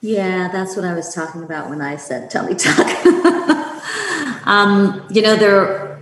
Yeah, 0.00 0.48
that's 0.52 0.76
what 0.76 0.84
I 0.84 0.92
was 0.92 1.14
talking 1.14 1.42
about 1.42 1.70
when 1.70 1.80
I 1.80 1.96
said 1.96 2.30
tummy 2.30 2.54
tuck. 2.54 2.86
Um, 4.44 5.06
you 5.10 5.20
know, 5.20 5.36
there, 5.36 5.96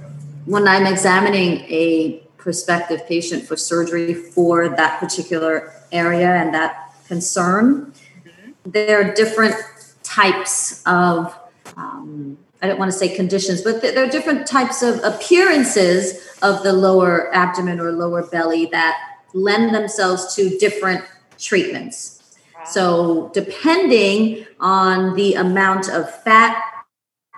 when 0.45 0.69
I'm 0.69 0.87
examining 0.87 1.63
a 1.63 2.23
prospective 2.37 3.05
patient 3.09 3.43
for 3.43 3.57
surgery 3.57 4.15
for 4.15 4.69
that 4.69 5.01
particular 5.01 5.73
area 5.91 6.29
and 6.29 6.55
that 6.55 6.95
concern, 7.09 7.93
mm-hmm. 8.25 8.51
there 8.65 9.01
are 9.01 9.13
different 9.15 9.57
types 10.05 10.81
of, 10.87 11.37
um, 11.77 12.39
I 12.63 12.67
don't 12.67 12.79
want 12.79 12.91
to 12.91 12.97
say 12.97 13.15
conditions, 13.15 13.63
but 13.63 13.83
there 13.83 14.05
are 14.05 14.11
different 14.11 14.47
types 14.47 14.83
of 14.83 15.03
appearances 15.05 16.37
of 16.43 16.63
the 16.63 16.73
lower 16.73 17.35
abdomen 17.35 17.81
or 17.81 17.93
lower 17.93 18.27
belly 18.27 18.67
that 18.67 18.99
lend 19.35 19.75
themselves 19.75 20.35
to 20.37 20.57
different 20.59 21.05
treatments. 21.39 22.23
So, 22.65 23.31
depending 23.35 24.47
on 24.59 25.15
the 25.15 25.35
amount 25.35 25.89
of 25.89 26.11
fat 26.23 26.63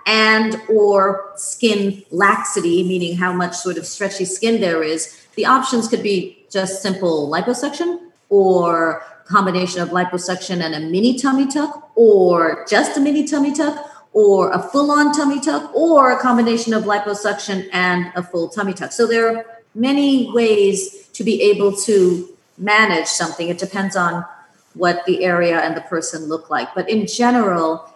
and 0.05 0.59
or 0.69 1.31
skin 1.35 2.03
laxity 2.09 2.83
meaning 2.83 3.15
how 3.15 3.31
much 3.31 3.55
sort 3.55 3.77
of 3.77 3.85
stretchy 3.85 4.25
skin 4.25 4.59
there 4.59 4.81
is 4.81 5.27
the 5.35 5.45
options 5.45 5.87
could 5.87 6.01
be 6.01 6.45
just 6.49 6.81
simple 6.81 7.29
liposuction 7.29 7.99
or 8.29 9.03
combination 9.25 9.81
of 9.81 9.89
liposuction 9.89 10.61
and 10.61 10.73
a 10.73 10.79
mini 10.79 11.19
tummy 11.19 11.45
tuck 11.45 11.91
or 11.95 12.65
just 12.67 12.97
a 12.97 12.99
mini 12.99 13.27
tummy 13.27 13.53
tuck 13.53 13.98
or 14.13 14.51
a 14.51 14.59
full-on 14.59 15.11
tummy 15.13 15.39
tuck 15.39 15.73
or 15.75 16.11
a 16.11 16.19
combination 16.19 16.73
of 16.73 16.83
liposuction 16.83 17.67
and 17.71 18.11
a 18.15 18.23
full 18.23 18.49
tummy 18.49 18.73
tuck 18.73 18.91
so 18.91 19.05
there 19.07 19.35
are 19.35 19.45
many 19.75 20.31
ways 20.31 21.07
to 21.13 21.23
be 21.23 21.41
able 21.41 21.75
to 21.75 22.27
manage 22.57 23.07
something 23.07 23.49
it 23.49 23.57
depends 23.57 23.95
on 23.95 24.25
what 24.73 25.05
the 25.05 25.23
area 25.23 25.59
and 25.61 25.75
the 25.75 25.81
person 25.81 26.25
look 26.25 26.49
like 26.49 26.73
but 26.75 26.89
in 26.89 27.05
general 27.05 27.89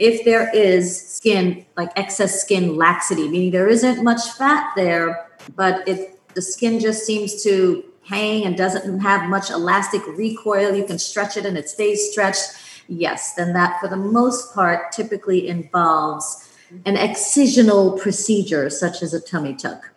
if 0.00 0.24
there 0.24 0.50
is 0.56 0.98
skin, 0.98 1.66
like 1.76 1.90
excess 1.94 2.40
skin 2.40 2.74
laxity, 2.74 3.28
meaning 3.28 3.50
there 3.50 3.68
isn't 3.68 4.02
much 4.02 4.30
fat 4.30 4.72
there, 4.74 5.28
but 5.54 5.86
it 5.86 6.18
the 6.34 6.42
skin 6.42 6.80
just 6.80 7.04
seems 7.04 7.42
to 7.42 7.84
hang 8.04 8.44
and 8.44 8.56
doesn't 8.56 9.00
have 9.00 9.28
much 9.28 9.50
elastic 9.50 10.00
recoil, 10.16 10.74
you 10.74 10.84
can 10.84 10.98
stretch 10.98 11.36
it 11.36 11.44
and 11.44 11.58
it 11.58 11.68
stays 11.68 12.10
stretched. 12.10 12.56
Yes, 12.90 13.34
then 13.34 13.52
that 13.52 13.80
for 13.80 13.86
the 13.86 13.96
most 13.96 14.52
part 14.52 14.90
typically 14.90 15.46
involves 15.46 16.48
an 16.84 16.96
excisional 16.96 18.00
procedure 18.00 18.68
such 18.68 19.00
as 19.00 19.14
a 19.14 19.20
tummy 19.20 19.54
tuck. 19.54 19.92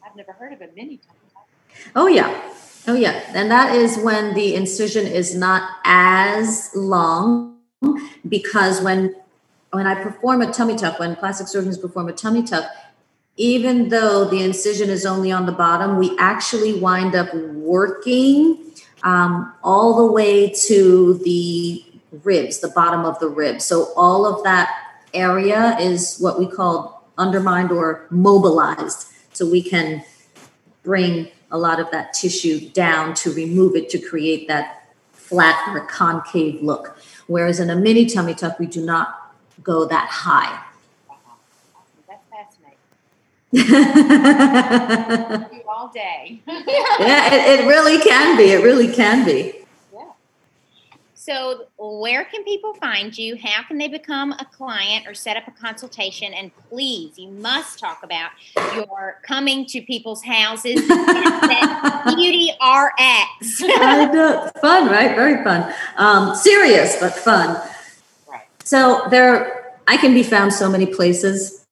I've 0.00 0.14
never 0.14 0.30
heard 0.30 0.52
of 0.52 0.60
a 0.60 0.68
mini 0.76 0.98
tummy 0.98 1.18
tuck. 1.34 1.48
Oh 1.96 2.06
yeah. 2.06 2.52
Oh 2.86 2.94
yeah. 2.94 3.20
And 3.34 3.50
that 3.50 3.74
is 3.74 3.98
when 3.98 4.34
the 4.34 4.54
incision 4.54 5.08
is 5.08 5.34
not 5.34 5.68
as 5.84 6.70
long 6.76 7.58
because 8.28 8.80
when 8.80 9.16
when 9.72 9.88
I 9.88 10.00
perform 10.00 10.40
a 10.40 10.52
tummy 10.52 10.76
tuck, 10.76 11.00
when 11.00 11.16
plastic 11.16 11.48
surgeons 11.48 11.78
perform 11.78 12.08
a 12.08 12.12
tummy 12.12 12.44
tuck, 12.44 12.70
even 13.36 13.88
though 13.88 14.24
the 14.24 14.40
incision 14.40 14.88
is 14.88 15.04
only 15.04 15.32
on 15.32 15.46
the 15.46 15.52
bottom, 15.52 15.98
we 15.98 16.16
actually 16.20 16.78
wind 16.78 17.16
up 17.16 17.34
working 17.34 18.72
um, 19.02 19.52
all 19.64 19.96
the 19.96 20.12
way 20.12 20.50
to 20.68 21.14
the 21.24 21.84
ribs, 22.22 22.60
the 22.60 22.68
bottom 22.68 23.04
of 23.04 23.18
the 23.18 23.28
ribs. 23.28 23.64
So 23.64 23.92
all 23.96 24.26
of 24.26 24.44
that 24.44 24.70
area 25.12 25.76
is 25.78 26.18
what 26.18 26.38
we 26.38 26.46
call 26.46 27.08
undermined 27.16 27.70
or 27.70 28.06
mobilized. 28.10 29.08
So 29.32 29.48
we 29.48 29.62
can 29.62 30.04
bring 30.82 31.28
a 31.50 31.58
lot 31.58 31.80
of 31.80 31.90
that 31.90 32.12
tissue 32.12 32.68
down 32.70 33.14
to 33.14 33.32
remove 33.32 33.76
it 33.76 33.88
to 33.90 33.98
create 33.98 34.48
that 34.48 34.88
flat 35.12 35.74
or 35.74 35.80
concave 35.86 36.62
look. 36.62 36.98
Whereas 37.26 37.60
in 37.60 37.70
a 37.70 37.76
mini 37.76 38.06
tummy 38.06 38.34
tuck, 38.34 38.58
we 38.58 38.66
do 38.66 38.84
not 38.84 39.34
go 39.62 39.86
that 39.86 40.08
high. 40.08 40.62
That's 42.06 42.22
fascinating. 43.52 45.60
all 45.84 45.88
day. 45.88 46.40
yeah, 46.46 47.34
it, 47.34 47.60
it 47.60 47.66
really 47.66 48.00
can 48.00 48.36
be. 48.36 48.44
It 48.44 48.62
really 48.62 48.92
can 48.92 49.24
be. 49.24 49.63
So, 51.24 51.68
where 51.78 52.26
can 52.26 52.44
people 52.44 52.74
find 52.74 53.16
you? 53.16 53.34
How 53.34 53.62
can 53.62 53.78
they 53.78 53.88
become 53.88 54.32
a 54.32 54.44
client 54.44 55.06
or 55.06 55.14
set 55.14 55.38
up 55.38 55.48
a 55.48 55.52
consultation? 55.52 56.34
And 56.34 56.54
please, 56.68 57.18
you 57.18 57.30
must 57.30 57.78
talk 57.78 58.02
about 58.02 58.32
your 58.74 59.22
coming 59.26 59.64
to 59.68 59.80
people's 59.80 60.22
houses. 60.22 60.74
Beauty 62.14 62.50
RX. 62.60 63.62
I 63.62 64.10
know. 64.12 64.50
Fun, 64.60 64.88
right? 64.88 65.16
Very 65.16 65.42
fun. 65.42 65.72
Um, 65.96 66.34
serious, 66.34 67.00
but 67.00 67.14
fun. 67.14 67.58
Right. 68.30 68.42
So, 68.62 69.06
there, 69.08 69.78
I 69.88 69.96
can 69.96 70.12
be 70.12 70.24
found 70.24 70.52
so 70.52 70.68
many 70.68 70.84
places. 70.84 71.64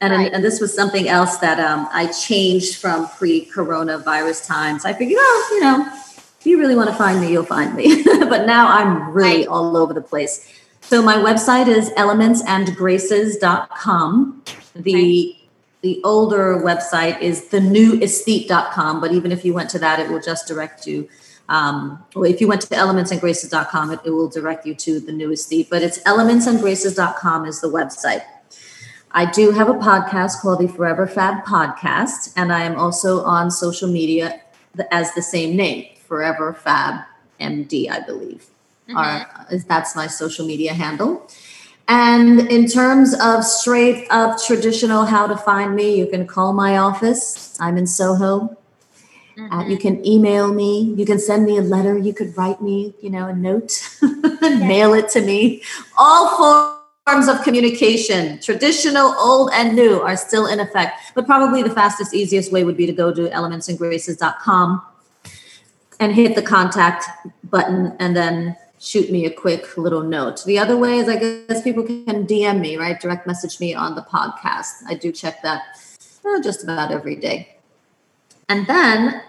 And, 0.00 0.12
right. 0.12 0.32
and 0.32 0.44
this 0.44 0.60
was 0.60 0.72
something 0.72 1.08
else 1.08 1.38
that 1.38 1.58
um, 1.58 1.88
I 1.92 2.12
changed 2.12 2.76
from 2.76 3.08
pre 3.08 3.46
coronavirus 3.46 4.46
times. 4.46 4.84
I 4.84 4.92
figured, 4.92 5.18
oh, 5.20 5.50
you 5.52 5.60
know, 5.62 6.03
if 6.44 6.48
you 6.48 6.58
really 6.58 6.76
want 6.76 6.90
to 6.90 6.94
find 6.94 7.22
me, 7.22 7.32
you'll 7.32 7.42
find 7.42 7.74
me. 7.74 8.04
but 8.04 8.44
now 8.44 8.68
I'm 8.68 9.12
really 9.12 9.46
all 9.46 9.78
over 9.78 9.94
the 9.94 10.02
place. 10.02 10.46
So 10.82 11.00
my 11.00 11.16
website 11.16 11.68
is 11.68 11.88
elementsandgraces.com. 11.92 14.42
The 14.74 15.36
the 15.80 16.02
older 16.04 16.60
website 16.62 17.18
is 17.22 17.48
the 17.48 17.60
newaesthete.com, 17.60 19.00
but 19.00 19.12
even 19.12 19.32
if 19.32 19.42
you 19.42 19.54
went 19.54 19.70
to 19.70 19.78
that, 19.78 20.00
it 20.00 20.10
will 20.10 20.20
just 20.20 20.46
direct 20.46 20.86
you. 20.86 21.08
Um, 21.48 22.04
well, 22.14 22.24
if 22.24 22.42
you 22.42 22.48
went 22.48 22.60
to 22.60 22.68
elementsandgraces.com, 22.68 23.92
it, 23.92 24.00
it 24.04 24.10
will 24.10 24.28
direct 24.28 24.66
you 24.66 24.74
to 24.74 25.00
the 25.00 25.12
new 25.12 25.30
aesthete, 25.30 25.70
but 25.70 25.82
it's 25.82 25.98
elementsandgraces.com 26.02 27.46
is 27.46 27.62
the 27.62 27.68
website. 27.68 28.22
I 29.12 29.30
do 29.30 29.52
have 29.52 29.70
a 29.70 29.74
podcast 29.74 30.42
called 30.42 30.60
the 30.60 30.68
Forever 30.68 31.06
Fab 31.06 31.42
Podcast, 31.44 32.34
and 32.36 32.52
I 32.52 32.64
am 32.64 32.76
also 32.76 33.24
on 33.24 33.50
social 33.50 33.88
media 33.88 34.42
as 34.90 35.14
the 35.14 35.22
same 35.22 35.56
name. 35.56 35.86
Forever 36.06 36.52
Fab 36.52 37.04
MD, 37.40 37.90
I 37.90 38.00
believe. 38.00 38.46
Mm-hmm. 38.88 38.96
Are, 38.96 39.46
that's 39.66 39.96
my 39.96 40.06
social 40.06 40.46
media 40.46 40.74
handle. 40.74 41.28
And 41.86 42.40
in 42.50 42.66
terms 42.66 43.14
of 43.20 43.44
straight 43.44 44.06
up 44.10 44.42
traditional 44.42 45.04
how 45.04 45.26
to 45.26 45.36
find 45.36 45.74
me, 45.76 45.98
you 45.98 46.06
can 46.06 46.26
call 46.26 46.52
my 46.52 46.78
office. 46.78 47.58
I'm 47.60 47.76
in 47.76 47.86
Soho. 47.86 48.56
Mm-hmm. 49.36 49.52
Uh, 49.52 49.68
you 49.68 49.76
can 49.76 50.06
email 50.06 50.52
me. 50.52 50.94
You 50.96 51.04
can 51.04 51.18
send 51.18 51.44
me 51.44 51.58
a 51.58 51.62
letter. 51.62 51.98
You 51.98 52.14
could 52.14 52.36
write 52.36 52.62
me, 52.62 52.94
you 53.00 53.10
know, 53.10 53.26
a 53.26 53.34
note, 53.34 53.72
mail 54.42 54.94
it 54.94 55.08
to 55.10 55.20
me. 55.20 55.62
All 55.98 56.74
forms 57.06 57.28
of 57.28 57.42
communication, 57.42 58.40
traditional, 58.40 59.14
old, 59.18 59.50
and 59.52 59.74
new, 59.74 60.00
are 60.00 60.16
still 60.16 60.46
in 60.46 60.60
effect. 60.60 61.00
But 61.14 61.26
probably 61.26 61.62
the 61.62 61.70
fastest, 61.70 62.14
easiest 62.14 62.52
way 62.52 62.64
would 62.64 62.76
be 62.76 62.86
to 62.86 62.92
go 62.92 63.12
to 63.12 63.28
elementsandgraces.com 63.28 64.82
and 66.00 66.14
hit 66.14 66.34
the 66.34 66.42
contact 66.42 67.04
button 67.44 67.96
and 67.98 68.16
then 68.16 68.56
shoot 68.80 69.10
me 69.10 69.24
a 69.24 69.30
quick 69.30 69.76
little 69.78 70.02
note. 70.02 70.44
The 70.44 70.58
other 70.58 70.76
way 70.76 70.98
is 70.98 71.08
I 71.08 71.16
guess 71.16 71.62
people 71.62 71.84
can 71.84 72.26
DM 72.26 72.60
me, 72.60 72.76
right? 72.76 73.00
Direct 73.00 73.26
message 73.26 73.60
me 73.60 73.74
on 73.74 73.94
the 73.94 74.02
podcast. 74.02 74.82
I 74.86 74.94
do 74.94 75.10
check 75.12 75.42
that 75.42 75.62
well, 76.22 76.40
just 76.40 76.64
about 76.64 76.90
every 76.90 77.16
day. 77.16 77.56
And 78.48 78.66
then 78.66 79.22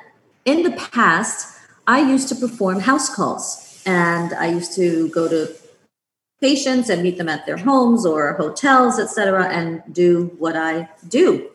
in 0.45 0.63
the 0.63 0.71
past, 0.71 1.57
I 1.87 1.99
used 1.99 2.29
to 2.29 2.35
perform 2.35 2.79
house 2.79 3.13
calls 3.13 3.81
and 3.85 4.33
I 4.33 4.47
used 4.47 4.73
to 4.75 5.09
go 5.09 5.27
to 5.27 5.53
patients 6.41 6.89
and 6.89 7.01
meet 7.03 7.17
them 7.17 7.29
at 7.29 7.45
their 7.45 7.57
homes 7.57 8.05
or 8.05 8.33
hotels, 8.33 8.99
etc., 8.99 9.47
and 9.47 9.81
do 9.91 10.35
what 10.37 10.55
I 10.55 10.89
do 11.07 11.49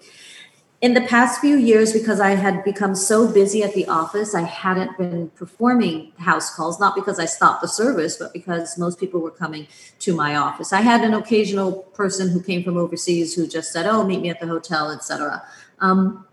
in 0.80 0.94
the 0.94 1.02
past 1.02 1.40
few 1.40 1.58
years, 1.58 1.92
because 1.92 2.20
I 2.20 2.30
had 2.30 2.64
become 2.64 2.94
so 2.94 3.30
busy 3.30 3.62
at 3.62 3.74
the 3.74 3.86
office, 3.86 4.34
I 4.34 4.42
hadn't 4.42 4.96
been 4.96 5.28
performing 5.30 6.12
house 6.18 6.54
calls, 6.54 6.80
not 6.80 6.94
because 6.94 7.18
I 7.18 7.26
stopped 7.26 7.60
the 7.60 7.68
service, 7.68 8.16
but 8.16 8.32
because 8.32 8.78
most 8.78 8.98
people 8.98 9.20
were 9.20 9.30
coming 9.30 9.66
to 9.98 10.14
my 10.14 10.36
office. 10.36 10.72
I 10.72 10.80
had 10.80 11.02
an 11.02 11.12
occasional 11.12 11.72
person 11.92 12.30
who 12.30 12.42
came 12.42 12.64
from 12.64 12.78
overseas 12.78 13.34
who 13.34 13.46
just 13.46 13.72
said, 13.72 13.84
Oh, 13.84 14.04
meet 14.06 14.22
me 14.22 14.30
at 14.30 14.40
the 14.40 14.46
hotel, 14.46 14.90
etc. 14.90 15.42
Um, 15.80 16.24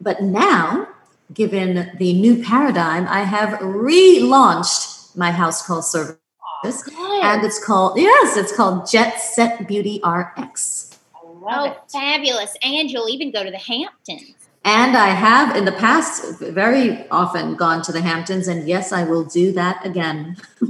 but 0.00 0.22
now, 0.22 0.88
given 1.34 1.90
the 1.98 2.14
new 2.14 2.42
paradigm, 2.42 3.06
I 3.06 3.20
have 3.24 3.58
relaunched 3.58 5.14
my 5.14 5.30
house 5.30 5.66
call 5.66 5.82
service. 5.82 6.16
Oh, 6.64 7.20
and 7.22 7.44
it's 7.44 7.62
called, 7.62 7.98
yes, 7.98 8.36
it's 8.38 8.54
called 8.54 8.90
Jet 8.90 9.20
Set 9.20 9.68
Beauty 9.68 10.00
RX 10.04 10.89
oh, 11.50 11.64
it. 11.64 11.78
fabulous. 11.90 12.56
And 12.62 12.90
you'll 12.90 13.08
even 13.08 13.30
go 13.30 13.44
to 13.44 13.50
the 13.50 13.58
Hamptons. 13.58 14.34
And 14.64 14.96
I 14.96 15.08
have 15.08 15.56
in 15.56 15.64
the 15.64 15.72
past 15.72 16.38
very 16.38 17.08
often 17.08 17.56
gone 17.56 17.80
to 17.82 17.92
the 17.92 18.02
Hamptons, 18.02 18.46
and 18.46 18.68
yes, 18.68 18.92
I 18.92 19.04
will 19.04 19.24
do 19.24 19.52
that 19.52 19.84
again. 19.86 20.36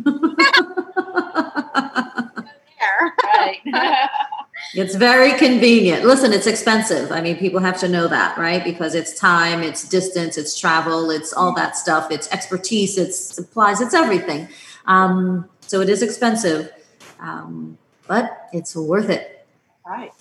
it's 4.75 4.95
very 4.95 5.37
convenient. 5.37 6.05
Listen, 6.05 6.33
it's 6.33 6.47
expensive. 6.47 7.11
I 7.11 7.21
mean, 7.21 7.37
people 7.37 7.59
have 7.59 7.81
to 7.81 7.89
know 7.89 8.07
that, 8.07 8.39
right? 8.39 8.63
Because 8.63 8.95
it's 8.95 9.19
time, 9.19 9.65
it's 9.65 9.89
distance, 9.89 10.39
it's 10.39 10.57
travel, 10.57 11.11
it's 11.11 11.33
all 11.33 11.53
that 11.57 11.77
stuff, 11.77 12.13
it's 12.13 12.31
expertise, 12.31 12.97
it's 12.97 13.19
supplies, 13.19 13.81
it's 13.81 13.95
everything. 13.95 14.49
Um, 14.87 15.49
so 15.63 15.81
it 15.81 15.89
is 15.89 16.01
expensive, 16.01 16.71
um, 17.19 17.77
but 18.07 18.49
it's 18.53 18.77
worth 18.77 19.11
it. 19.11 19.45
Right 19.85 20.13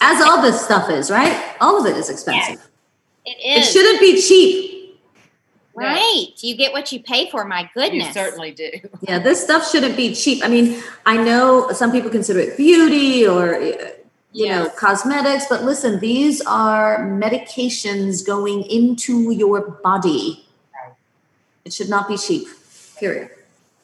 as 0.00 0.20
all 0.22 0.42
this 0.42 0.60
stuff 0.60 0.90
is, 0.90 1.10
right? 1.10 1.54
All 1.60 1.80
of 1.80 1.86
it 1.86 1.96
is 1.96 2.10
expensive. 2.10 2.66
It 3.24 3.38
is. 3.44 3.68
It 3.68 3.72
shouldn't 3.72 4.00
be 4.00 4.20
cheap. 4.20 4.70
Right. 5.74 6.32
You 6.38 6.56
get 6.56 6.72
what 6.72 6.92
you 6.92 7.00
pay 7.00 7.30
for, 7.30 7.44
my 7.44 7.70
goodness. 7.74 8.08
You 8.08 8.12
certainly 8.12 8.50
do. 8.50 8.70
yeah, 9.00 9.18
this 9.18 9.42
stuff 9.42 9.70
shouldn't 9.70 9.96
be 9.96 10.14
cheap. 10.14 10.44
I 10.44 10.48
mean, 10.48 10.82
I 11.06 11.16
know 11.16 11.70
some 11.72 11.90
people 11.90 12.10
consider 12.10 12.40
it 12.40 12.56
beauty 12.56 13.26
or 13.26 13.54
uh, 13.54 13.60
you 14.32 14.46
yes. 14.46 14.64
know, 14.64 14.70
cosmetics, 14.76 15.46
but 15.48 15.64
listen, 15.64 15.98
these 16.00 16.40
are 16.42 16.98
medications 16.98 18.26
going 18.26 18.62
into 18.64 19.30
your 19.30 19.70
body. 19.82 20.46
It 21.64 21.72
should 21.72 21.88
not 21.88 22.08
be 22.08 22.16
cheap. 22.16 22.48
Period. 22.98 23.30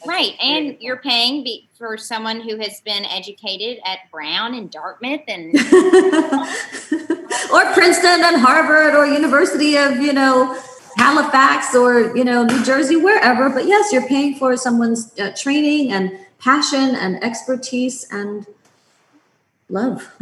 Right. 0.04 0.34
And 0.42 0.76
you're 0.80 0.98
paying 0.98 1.44
be- 1.44 1.68
for 1.78 1.96
someone 1.96 2.40
who 2.40 2.58
has 2.58 2.80
been 2.80 3.04
educated 3.06 3.78
at 3.86 4.10
Brown 4.10 4.54
and 4.54 4.70
Dartmouth 4.70 5.22
and 5.26 5.54
or 7.52 7.64
Princeton 7.72 8.20
and 8.22 8.40
Harvard 8.40 8.94
or 8.94 9.06
University 9.06 9.76
of, 9.76 9.96
you 9.96 10.12
know, 10.12 10.60
Halifax 10.96 11.74
or, 11.74 12.16
you 12.16 12.24
know, 12.24 12.44
New 12.44 12.62
Jersey, 12.64 12.96
wherever. 12.96 13.48
But 13.48 13.66
yes, 13.66 13.92
you're 13.92 14.06
paying 14.06 14.34
for 14.36 14.56
someone's 14.56 15.12
uh, 15.18 15.32
training 15.36 15.92
and 15.92 16.18
passion 16.38 16.94
and 16.94 17.22
expertise 17.24 18.06
and 18.10 18.46
love. 19.68 20.12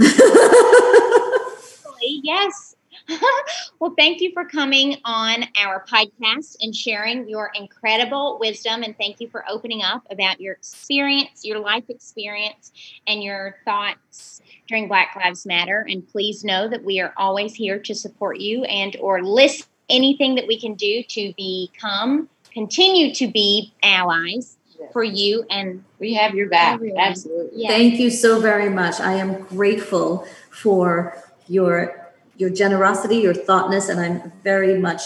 yes. 2.01 2.74
well, 3.79 3.95
thank 3.97 4.21
you 4.21 4.33
for 4.33 4.45
coming 4.45 4.97
on 5.05 5.45
our 5.57 5.85
podcast 5.85 6.57
and 6.61 6.75
sharing 6.75 7.29
your 7.29 7.51
incredible 7.55 8.39
wisdom. 8.41 8.83
And 8.83 8.97
thank 8.97 9.21
you 9.21 9.29
for 9.29 9.45
opening 9.49 9.83
up 9.83 10.03
about 10.11 10.41
your 10.41 10.55
experience, 10.55 11.45
your 11.45 11.59
life 11.59 11.85
experience, 11.89 12.73
and 13.07 13.23
your 13.23 13.57
thoughts 13.65 14.41
during 14.69 14.89
Black 14.89 15.15
Lives 15.17 15.45
Matter. 15.45 15.85
And 15.89 16.07
please 16.07 16.45
know 16.45 16.69
that 16.69 16.83
we 16.83 17.01
are 17.01 17.13
always 17.17 17.55
here 17.55 17.79
to 17.81 17.95
support 17.95 18.41
you 18.41 18.65
and 18.65 18.97
or 19.01 19.23
list 19.23 19.69
anything 19.91 20.37
that 20.37 20.47
we 20.47 20.59
can 20.59 20.75
do 20.75 21.03
to 21.03 21.35
become, 21.37 22.29
continue 22.53 23.15
to 23.15 23.31
be 23.31 23.75
allies 23.83 24.57
for 24.93 25.03
you 25.03 25.45
and 25.51 25.83
we 25.99 26.13
have 26.13 26.35
your 26.35 26.49
back 26.49 26.75
everyone. 26.75 27.01
absolutely 27.01 27.67
thank 27.67 27.99
you 27.99 28.11
so 28.11 28.39
very 28.39 28.69
much 28.69 29.01
i 29.01 29.15
am 29.15 29.43
grateful 29.45 30.27
for 30.51 31.17
your 31.49 32.04
your 32.37 32.51
generosity, 32.51 33.17
your 33.17 33.35
thoughtness, 33.35 33.89
and 33.89 34.01
I'm 34.01 34.33
very 34.43 34.79
much 34.79 35.03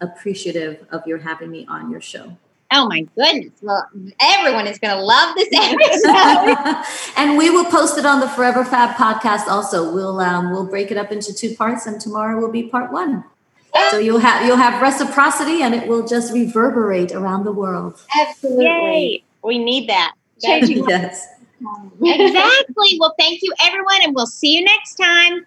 appreciative 0.00 0.86
of 0.90 1.06
your 1.06 1.18
having 1.18 1.50
me 1.50 1.66
on 1.68 1.90
your 1.90 2.00
show. 2.00 2.36
Oh 2.70 2.86
my 2.86 3.06
goodness. 3.16 3.52
Well, 3.62 3.88
everyone 4.20 4.66
is 4.66 4.78
going 4.78 4.94
to 4.94 5.02
love 5.02 5.34
this 5.34 5.48
episode. 5.52 6.84
and 7.16 7.38
we 7.38 7.48
will 7.48 7.64
post 7.64 7.96
it 7.96 8.04
on 8.04 8.20
the 8.20 8.28
Forever 8.28 8.64
Fab 8.64 8.96
podcast 8.96 9.48
also. 9.48 9.92
We'll 9.92 10.20
um, 10.20 10.52
we'll 10.52 10.66
break 10.66 10.90
it 10.90 10.98
up 10.98 11.10
into 11.10 11.32
two 11.32 11.56
parts 11.56 11.86
and 11.86 12.00
tomorrow 12.00 12.38
will 12.38 12.52
be 12.52 12.64
part 12.64 12.92
1. 12.92 13.24
So 13.90 13.98
you'll 13.98 14.18
have 14.18 14.44
you'll 14.46 14.56
have 14.56 14.82
reciprocity 14.82 15.62
and 15.62 15.74
it 15.74 15.88
will 15.88 16.06
just 16.06 16.32
reverberate 16.32 17.12
around 17.12 17.44
the 17.44 17.52
world. 17.52 18.00
Absolutely. 18.18 18.64
Yay. 18.64 19.24
We 19.42 19.58
need 19.58 19.88
that. 19.88 20.14
yes. 20.38 20.68
exactly. 22.00 22.98
Well, 23.00 23.14
thank 23.18 23.42
you 23.42 23.52
everyone 23.62 24.00
and 24.02 24.14
we'll 24.14 24.26
see 24.26 24.56
you 24.56 24.64
next 24.64 24.94
time. 24.94 25.46